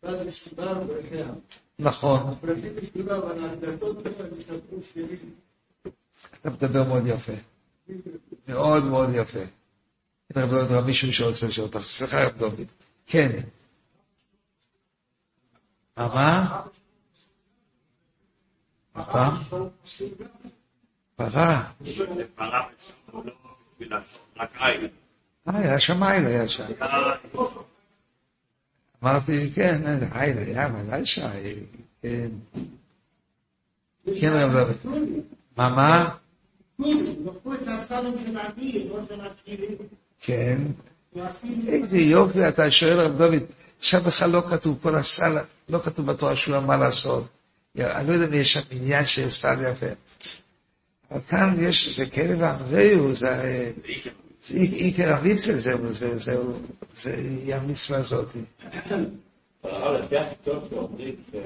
בד 0.03 0.27
בשבעה 0.27 0.81
וברכיה. 0.83 1.27
נכון. 1.79 2.35
אתה 6.41 6.51
מדבר 6.51 6.85
מאוד 6.85 7.03
יפה. 7.07 7.33
מאוד 8.49 8.85
מאוד 8.85 9.09
יפה. 9.15 9.39
הנה 10.31 10.45
רב 10.45 10.51
דוד, 10.51 10.87
מישהו 10.87 11.13
שרוצה 11.13 11.47
לשאול 11.47 11.67
אותך. 11.67 11.79
סליחה, 11.79 12.27
רב 12.27 12.37
דוד. 12.39 12.61
כן. 13.07 13.41
מה, 15.97 16.09
מה? 16.15 16.63
מה? 18.95 19.41
פרה. 21.17 21.71
פרה 22.35 22.71
לא. 23.13 23.97
אה, 25.49 25.59
היה 25.59 25.81
שם 25.81 26.03
היה 26.03 26.49
שם. 26.49 26.65
אמרתי, 29.05 29.51
כן, 29.55 29.83
היילה, 30.13 30.41
היה, 30.41 30.69
ודאי 30.75 31.07
שי. 31.07 31.21
כן. 32.03 32.29
כן, 34.21 34.33
רב 34.33 34.53
דוד. 34.53 34.97
מה, 35.57 35.69
מה? 35.69 36.15
כן. 40.21 40.59
איזה 41.67 41.99
יופי, 41.99 42.49
אתה 42.49 42.71
שואל 42.71 43.01
רב 43.01 43.19
דוד, 43.19 43.43
עכשיו 43.79 44.03
בכלל 44.03 44.31
לא 44.31 44.41
כתוב 44.51 44.79
כל 44.83 44.95
הסל, 44.95 45.39
לא 45.69 45.79
כתוב 45.79 46.07
בתורה 46.07 46.37
שהוא 46.37 46.59
מה 46.59 46.77
לעשות. 46.77 47.27
אני 47.79 48.09
לא 48.09 48.13
יודע 48.13 48.27
אם 48.27 48.35
יש 48.35 48.53
שם 48.53 48.61
עניין 48.71 49.05
של 49.05 49.29
סל 49.29 49.57
יפה. 49.73 49.87
אבל 51.11 51.21
כאן 51.21 51.55
יש 51.59 51.89
איזה 51.89 52.11
כלב 52.11 52.43
אמריהו, 52.43 53.13
זה 53.13 53.73
זה 54.47 54.57
המצווה, 55.17 55.59
זהו, 55.59 55.93
זהו, 55.93 56.19
זהו, 56.19 56.53
זה 56.95 57.15
היא 57.17 57.55
המצווה 57.55 57.99
הזאת. 57.99 58.29
אבל 59.65 59.99
לפי 60.01 60.17
השיטות 60.19 60.65
שאומרים 60.71 61.15
ש- 61.33 61.37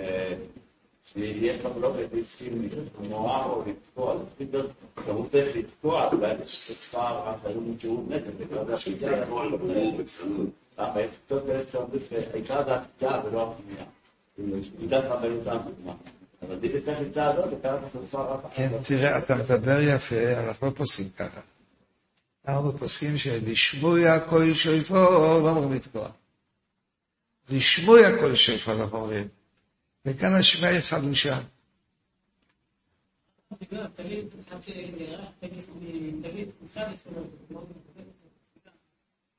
שיש 1.12 1.60
מחלוקת 1.64 2.06
אם 2.42 2.68
מואר 3.08 3.44
או 3.44 3.62
לתקוע, 3.66 4.14
פתאום 4.38 4.66
כשהוא 4.96 5.26
צריך 5.32 5.56
לתקוע, 5.56 6.08
אולי 6.12 6.34
יש 6.44 6.88
פער 6.90 7.28
רק 7.28 7.36
היו 7.44 7.60
מסירות 7.60 8.04
נפש, 8.08 8.22
בגלל 8.40 8.64
זה 8.66 8.74
השיטה 8.74 9.16
יכול... 9.16 9.58
אבל 10.78 11.00
יש 11.00 11.10
שיטות 11.10 11.42
כאלה 11.46 11.62
שאומרים 11.72 12.00
שהעיקר 12.10 12.64
זה 12.64 12.74
השיטה 12.74 13.20
ולא 13.24 13.52
הפנייה. 13.52 13.84
כאילו, 14.36 14.56
מידת 14.78 15.04
רבנות. 15.04 15.42
אבל 16.42 16.54
עדיף 16.54 16.74
לפי 16.74 16.90
השיטה 16.92 17.26
הזאת, 17.26 17.44
לקחת 17.52 17.78
שופר 17.92 18.32
רק... 18.32 18.40
כן, 18.52 18.68
תראה, 18.86 19.18
אתה 19.18 19.34
מדבר 19.36 19.78
יפה, 19.80 20.32
אנחנו 20.46 20.66
לא 20.66 20.72
פוסקים 20.72 21.08
ככה. 21.18 21.40
אנחנו 22.48 22.78
פוסקים 22.78 23.18
שלשמוע 23.18 24.20
כל 24.20 24.54
שויפו 24.54 24.94
לא 24.94 25.50
אומרים 25.50 25.72
לתקוע. 25.72 26.10
לשמוע 27.50 27.98
כל 28.20 28.34
שויפו 28.34 28.74
לא 28.74 28.88
אומרים. 28.92 29.28
וכאן 30.04 30.34
השמיעה 30.34 30.72
היא 30.72 30.80
חלושה. 30.80 31.40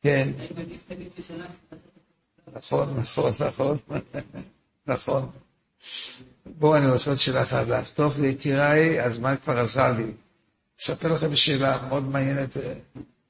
כן? 0.01 0.31
נכון, 2.53 2.97
נכון, 2.99 3.31
נכון, 3.47 3.77
נכון. 4.87 5.29
בואו 6.45 6.77
אני 6.77 6.91
רוצה 6.91 7.09
עוד 7.09 7.19
שאלה 7.19 7.43
אחת 7.43 7.67
לך. 7.67 7.93
טוב, 7.93 8.23
יקיריי, 8.23 8.99
הזמן 8.99 9.35
כבר 9.43 9.57
עזר 9.59 9.93
לי. 9.97 10.11
אספר 10.81 11.13
לכם 11.13 11.35
שאלה 11.35 11.87
מאוד 11.87 12.03
מעניינת. 12.03 12.57
אה, 12.57 12.73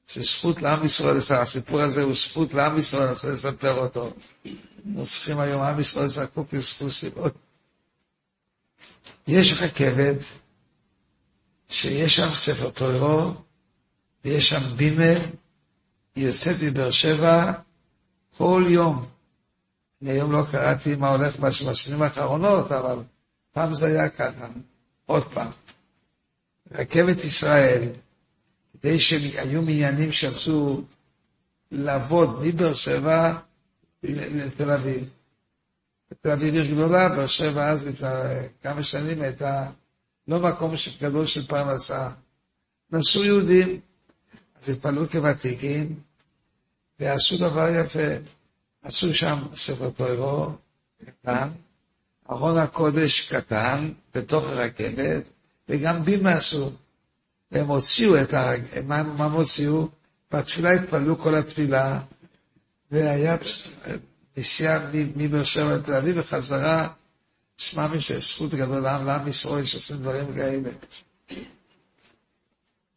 זה 0.08 0.22
זכות 0.22 0.62
לעם 0.62 0.84
ישראל, 0.84 1.16
הסיפור 1.40 1.80
הזה 1.80 2.02
הוא 2.02 2.14
זכות 2.14 2.54
לעם 2.54 2.78
ישראל, 2.78 3.02
אני 3.02 3.10
רוצה 3.10 3.28
לספר 3.30 3.78
אותו. 3.78 4.12
צריכים 5.02 5.38
היום, 5.38 5.62
עם 5.62 5.80
ישראל 5.80 6.04
לזכות 6.04 6.46
סיבות. 6.90 7.34
יש 9.28 9.52
רכבת 9.52 10.16
שיש 11.68 12.16
שם 12.16 12.34
ספר 12.34 12.70
תוירו, 12.70 13.34
ויש 14.24 14.48
שם 14.48 14.76
בימה, 14.76 15.20
היא 16.14 16.26
יוצאת 16.26 16.56
מבאר 16.62 16.90
שבע 16.90 17.52
כל 18.36 18.64
יום. 18.68 19.06
אני 20.02 20.10
היום 20.10 20.32
לא 20.32 20.42
קראתי 20.50 20.96
מה 20.96 21.08
הולך 21.10 21.36
בשנים 21.36 22.02
האחרונות, 22.02 22.72
אבל 22.72 22.96
פעם 23.52 23.74
זה 23.74 23.86
היה 23.86 24.08
ככה. 24.08 24.46
עוד 25.06 25.24
פעם. 25.24 25.50
רכבת 26.72 27.24
ישראל, 27.24 27.88
כדי 28.72 28.98
שהיו 28.98 29.62
מניינים 29.62 30.12
שרצו 30.12 30.82
לעבוד 31.70 32.40
מבאר 32.42 32.74
שבע 32.74 33.38
לתל 34.02 34.70
אביב. 34.70 35.08
תל 36.20 36.30
אביב 36.30 36.54
עיר 36.54 36.74
גדולה, 36.74 37.08
באר 37.08 37.26
שבע 37.26 37.68
אז 37.68 37.86
לפני 37.86 38.08
כמה 38.62 38.82
שנים 38.82 39.22
הייתה 39.22 39.70
לא 40.28 40.40
מקום 40.40 40.74
גדול 41.00 41.26
של 41.26 41.46
פרנסה. 41.46 42.10
נסעו 42.90 43.24
יהודים, 43.24 43.80
אז 44.60 44.68
התפללו 44.68 45.08
כוותיקים, 45.08 46.00
ועשו 46.98 47.38
דבר 47.38 47.68
יפה. 47.68 48.08
עשו 48.82 49.14
שם 49.14 49.38
ספר 49.52 49.90
תוירו 49.90 50.52
קטן, 51.04 51.48
ארון 52.30 52.58
הקודש 52.58 53.20
קטן, 53.34 53.92
בתוך 54.14 54.44
הרכבת, 54.44 55.28
וגם 55.70 56.04
בימה 56.04 56.32
עשו. 56.32 56.70
והם 57.50 57.66
הוציאו 57.66 58.22
את 58.22 58.34
הרג... 58.34 58.62
מה, 58.84 58.98
הם 58.98 59.20
הוציאו? 59.20 59.88
בתפילה 60.32 60.72
התפללו 60.72 61.18
כל 61.18 61.34
התפילה, 61.34 62.00
והיה 62.90 63.36
נסיעה 64.36 64.90
מבאר 65.16 65.44
שבע 65.44 65.76
לתל 65.76 65.94
אביב 65.94 66.18
וחזרה, 66.18 66.88
שמע 67.56 68.00
שיש 68.00 68.34
זכות 68.34 68.54
גדולה 68.54 69.02
לעם 69.02 69.28
ישראל 69.28 69.64
שעושים 69.64 69.96
דברים 69.96 70.34
כאלה. 70.34 70.70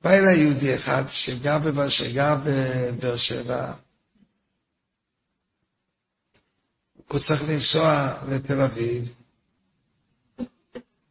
בא 0.01 0.11
אליי 0.11 0.39
יהודי 0.39 0.75
אחד 0.75 1.03
שגר 1.09 1.57
בבאר 1.59 3.15
שבע, 3.17 3.73
הוא 7.07 7.19
צריך 7.19 7.43
לנסוע 7.49 8.13
לתל 8.29 8.61
אביב, 8.61 9.13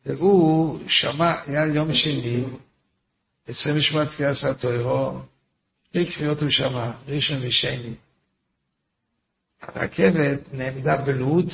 והוא 0.07 0.79
שמע, 0.88 1.35
היה 1.47 1.67
יום 1.67 1.95
שני, 1.95 2.45
אצלם 3.51 3.77
לשמוע 3.77 4.05
תקיעה 4.05 4.35
סטוירו, 4.35 5.19
שני 5.93 6.07
קריאות 6.07 6.43
הוא 6.43 6.51
שמע, 6.51 6.91
ראשון 7.09 7.38
ושני. 7.43 7.95
הרכבת 9.62 10.41
נעמדה 10.53 10.97
בלוד, 10.97 11.51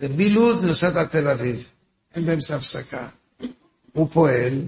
ומלוד 0.00 0.64
נוסעת 0.64 0.96
עד 0.96 1.06
תל 1.06 1.28
אביב. 1.28 1.68
אין 2.14 2.26
באמצע 2.26 2.56
הפסקה. 2.56 3.08
הוא 3.92 4.08
פועל, 4.12 4.62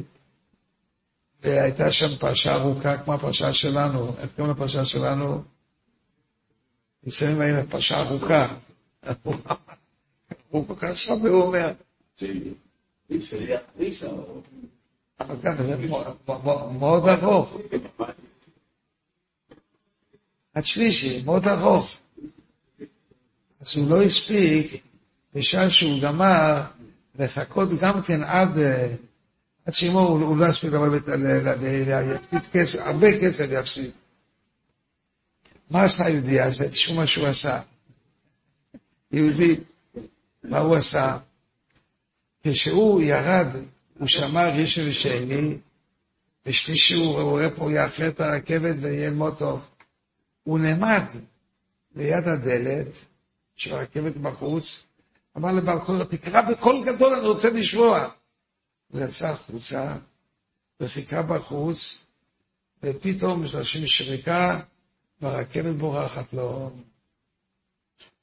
והייתה 1.42 1.92
שם 1.92 2.16
פרשה 2.16 2.54
ארוכה 2.54 2.98
כמו 2.98 3.14
הפרשה 3.14 3.52
שלנו. 3.52 4.14
איך 4.18 4.30
קוראים 4.36 4.54
לפרשה 4.54 4.84
שלנו? 4.84 5.42
ניסיון 7.02 7.40
האלה 7.40 7.62
פרשה 7.66 8.00
ארוכה. 8.00 8.56
הוא 10.48 10.66
כל 10.66 10.74
כך 10.76 10.96
שווה, 10.96 11.30
הוא 11.30 11.42
אומר. 11.42 11.72
זה 15.56 15.76
מאוד 16.78 17.08
ארוך. 17.08 17.56
עד 20.54 20.64
שלישי, 20.64 21.22
מאוד 21.24 21.48
ארוך. 21.48 21.98
אז 23.60 23.76
הוא 23.76 23.90
לא 23.90 24.02
הספיק, 24.02 24.82
בשעה 25.34 25.70
שהוא 25.70 26.02
גמר, 26.02 26.62
לחכות 27.18 27.68
גם 27.80 28.02
כן 28.02 28.22
עד, 28.22 28.58
עד 29.64 29.74
שימו, 29.74 30.00
הוא 30.00 30.36
לא 30.36 30.44
הספיק 30.44 30.72
לבוא 30.72 30.86
להפסיד 30.86 32.50
כסף, 32.52 32.78
הרבה 32.78 33.20
כסף 33.20 33.44
להפסיד. 33.48 33.90
מה 35.70 35.82
עשה 35.82 36.08
יהודי 36.08 36.40
הזה? 36.40 36.70
תשמעו 36.70 36.96
מה 36.96 37.06
שהוא 37.06 37.26
עשה. 37.26 37.60
יהודי, 39.12 39.56
מה 40.44 40.58
הוא 40.58 40.76
עשה? 40.76 41.18
כשהוא 42.42 43.02
ירד, 43.02 43.46
הוא 43.98 44.08
שמע 44.08 44.48
ראשון 44.48 44.88
ושני, 44.88 45.56
ושלישי 46.46 46.94
הוא 46.94 47.20
רואה 47.20 47.50
פה, 47.50 47.72
יאחר 47.72 48.08
את 48.08 48.20
הרכבת 48.20 48.76
ויהיה 48.80 49.10
מאוד 49.10 49.38
טוב. 49.38 49.60
הוא 50.42 50.58
נעמד 50.58 51.04
ליד 51.94 52.28
הדלת 52.28 52.86
של 53.56 53.74
הרכבת 53.74 54.16
בחוץ, 54.16 54.84
אמר 55.36 55.52
לבעל 55.52 55.80
חורר, 55.80 56.04
תקרא 56.04 56.40
בקול 56.50 56.74
גדול, 56.86 57.12
אני 57.18 57.26
רוצה 57.26 57.50
לשמוע. 57.50 58.08
הוא 58.88 59.00
יצא 59.00 59.28
החוצה, 59.28 59.96
וחיכה 60.80 61.22
בחוץ, 61.22 62.04
ופתאום 62.82 63.44
יש 63.44 63.54
אנשים 63.54 63.86
שריקה, 63.86 64.60
והרכבת 65.20 65.74
בורחת 65.74 66.32
לו. 66.32 66.70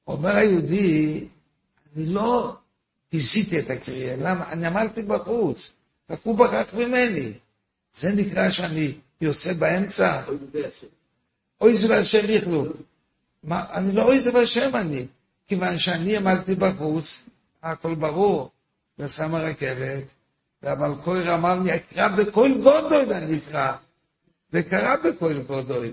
אומר 0.07 0.35
היהודי, 0.35 1.27
אני 1.95 2.05
לא 2.05 2.57
ביזיתי 3.11 3.59
את 3.59 3.69
הקריאה, 3.69 4.15
למה? 4.15 4.51
אני 4.51 4.67
עמדתי 4.67 5.01
בחוץ, 5.01 5.73
רק 6.09 6.19
הוא 6.23 6.37
ברח 6.37 6.73
ממני. 6.73 7.31
זה 7.93 8.11
נקרא 8.11 8.49
שאני 8.49 8.93
יוצא 9.21 9.53
באמצע. 9.53 10.21
אוי 11.61 11.75
זה 11.75 11.89
והשם 11.89 12.25
יכלו. 12.29 12.65
מה, 13.43 13.65
אני 13.73 13.91
לא 13.91 14.03
אוי 14.03 14.19
זה 14.19 14.33
והשם 14.33 14.75
אני, 14.75 15.05
כיוון 15.47 15.77
שאני 15.77 16.17
עמדתי 16.17 16.55
בחוץ, 16.55 17.25
הכל 17.63 17.95
ברור, 17.95 18.49
ושם 18.99 19.35
הרכבת, 19.35 20.03
כהר 21.03 21.35
אמר 21.35 21.59
לי, 21.59 21.75
אקרא 21.75 22.07
בקול 22.07 22.61
גודל 22.63 23.13
אני 23.13 23.37
אקרא, 23.37 23.73
וקרא 24.53 24.95
בקול 24.95 25.41
גודל, 25.41 25.91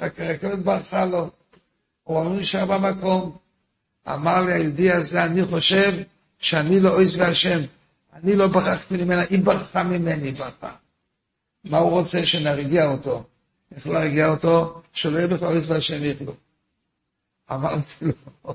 רק 0.00 0.20
הרכבת 0.20 0.58
ברחה 0.58 1.04
לו, 1.04 1.30
הוא 2.02 2.20
אמר 2.20 2.32
נשאר 2.32 2.66
במקום. 2.66 3.36
אמר 4.14 4.42
לי 4.42 4.52
היהודי 4.52 4.92
הזה, 4.92 5.24
אני 5.24 5.44
חושב 5.44 5.92
שאני 6.38 6.80
לא 6.80 6.96
עוז 6.96 7.16
והשם, 7.16 7.60
אני 8.12 8.36
לא 8.36 8.46
ברחתי 8.46 8.96
ממנה, 8.96 9.22
היא 9.30 9.42
ברחה 9.42 9.82
ממני, 9.82 10.32
ברחה. 10.32 10.74
מה 11.64 11.78
הוא 11.78 11.90
רוצה 11.90 12.26
שנרגיע 12.26 12.86
אותו? 12.88 13.24
איך 13.74 13.86
להרגיע 13.86 14.28
אותו? 14.28 14.82
שלא 14.92 15.18
יהיה 15.18 15.28
בכלל 15.28 15.54
עוז 15.54 15.70
והשם 15.70 16.04
יחלו. 16.04 16.34
אמרתי 17.52 18.04
לו, 18.04 18.54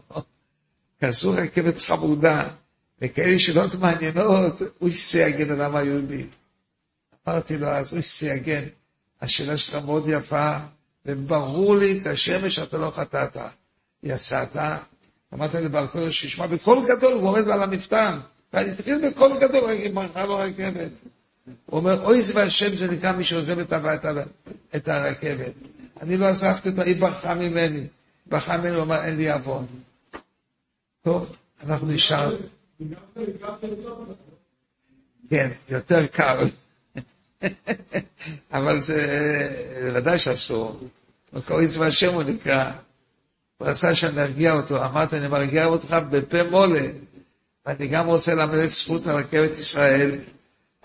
כזו 1.01 1.31
רכבת 1.31 1.79
חמודה, 1.79 2.47
וכאלה 3.01 3.39
שאלות 3.39 3.75
מעניינות, 3.75 4.61
הוא 4.79 4.89
שיגן 4.89 5.51
על 5.51 5.61
העם 5.61 5.75
היהודי. 5.75 6.25
אמרתי 7.27 7.57
לו, 7.57 7.67
אז 7.67 7.93
הוא 7.93 8.01
שיגן. 8.01 8.63
השאלה 9.21 9.57
שלך 9.57 9.75
מאוד 9.75 10.03
יפה, 10.07 10.57
וברור 11.05 11.75
לי 11.75 12.01
כשמש 12.03 12.55
שאתה 12.55 12.77
לא 12.77 12.91
חטאת. 12.95 13.37
יצאת, 14.03 14.57
אמרת 15.33 15.55
לבעל 15.55 15.87
קודש 15.87 16.21
שישמע 16.21 16.47
בקול 16.47 16.79
גדול, 16.87 17.13
הוא 17.13 17.29
עומד 17.29 17.49
על 17.49 17.63
המפתן, 17.63 18.19
ואני 18.53 18.71
התחיל 18.71 19.09
בקול 19.09 19.31
גדול, 19.39 19.89
ברכה 19.93 20.25
לו 20.25 20.37
רכבת. 20.37 20.91
הוא 21.65 21.79
אומר, 21.79 22.03
אוי 22.03 22.23
זה 22.23 22.33
והשם 22.35 22.75
זה 22.75 22.91
נקרא 22.91 23.11
מי 23.11 23.23
שעוזב 23.23 23.59
את, 24.75 24.87
הרכבת. 24.87 25.53
אני 26.01 26.17
לא 26.17 26.25
עזבתי 26.25 26.69
אותה, 26.69 26.83
היא 26.83 27.01
ברחה 27.01 27.33
ממני. 27.33 27.87
ברחה 28.25 28.57
ממני, 28.57 28.75
הוא 28.75 28.83
אמר, 28.83 29.03
אין 29.03 29.17
לי 29.17 29.31
עוון. 29.31 29.65
טוב, 31.03 31.35
אנחנו 31.65 31.87
נשאר. 31.87 32.37
כן, 35.29 35.51
זה 35.67 35.75
יותר 35.75 36.07
קל. 36.07 36.49
אבל 38.53 38.79
זה 38.79 39.01
ודאי 39.95 40.19
שאסור. 40.19 40.79
קוראים 41.47 41.67
זה 41.67 41.79
והשם 41.79 42.13
הוא 42.13 42.23
נקרא. 42.23 42.71
הוא 43.61 43.69
רצה 43.69 43.95
שנרגיע 43.95 44.53
אותו, 44.53 44.85
אמרתי, 44.85 45.17
אני 45.17 45.27
מרגיע 45.27 45.65
אותך 45.65 45.97
בפה 46.09 46.49
מולה, 46.49 46.87
ואני 47.65 47.87
גם 47.87 48.07
רוצה 48.07 48.35
ללמד 48.35 48.57
את 48.57 48.69
זכות 48.69 49.07
הרכבת 49.07 49.51
ישראל. 49.51 50.19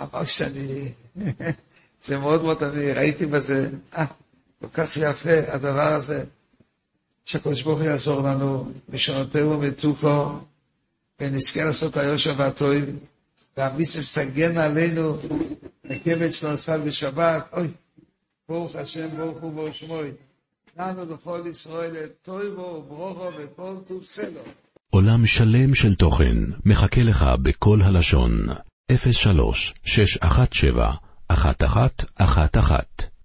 אמר 0.01 0.25
שאני, 0.25 0.93
זה 2.03 2.19
מאוד 2.19 2.43
מאוד, 2.43 2.63
אני 2.63 2.93
ראיתי 2.93 3.27
בזה, 3.27 3.69
אה, 3.97 4.05
כל 4.61 4.67
כך 4.73 4.97
יפה 4.97 5.39
הדבר 5.49 5.93
הזה, 5.93 6.25
שהקדוש 7.25 7.63
ברוך 7.63 7.79
הוא 7.79 7.87
יעזור 7.87 8.21
לנו, 8.21 8.73
משעותינו 8.89 9.59
מתוקו, 9.59 10.29
ונזכה 11.21 11.65
לעשות 11.65 11.97
היושר 11.97 12.35
והטועים, 12.37 12.99
והמיסס 13.57 14.19
תגן 14.19 14.59
עלינו, 14.59 15.17
רכבת 15.91 16.35
שלו 16.35 16.51
עשה 16.51 16.79
בשבת, 16.79 17.49
אוי, 17.53 17.69
ברוך 18.49 18.77
השם, 18.77 19.17
ברוך 19.17 19.39
הוא 19.41 19.53
ברוך 19.53 19.75
שמוי. 19.75 20.11
ננו 20.79 21.15
לכל 21.15 21.43
ישראל 21.51 21.97
את 22.05 22.13
טויבו 22.23 22.63
וברוכו 22.63 23.29
וכל 23.39 23.75
טוב 23.89 24.05
סלו. 24.05 24.41
עולם 24.91 25.27
שלם 25.27 25.75
של 25.75 25.95
תוכן 25.95 26.37
מחכה 26.65 27.03
לך 27.03 27.25
בכל 27.43 27.83
הלשון, 27.83 28.33
03 29.13 29.75
617 29.85 30.95
1111 31.31 33.16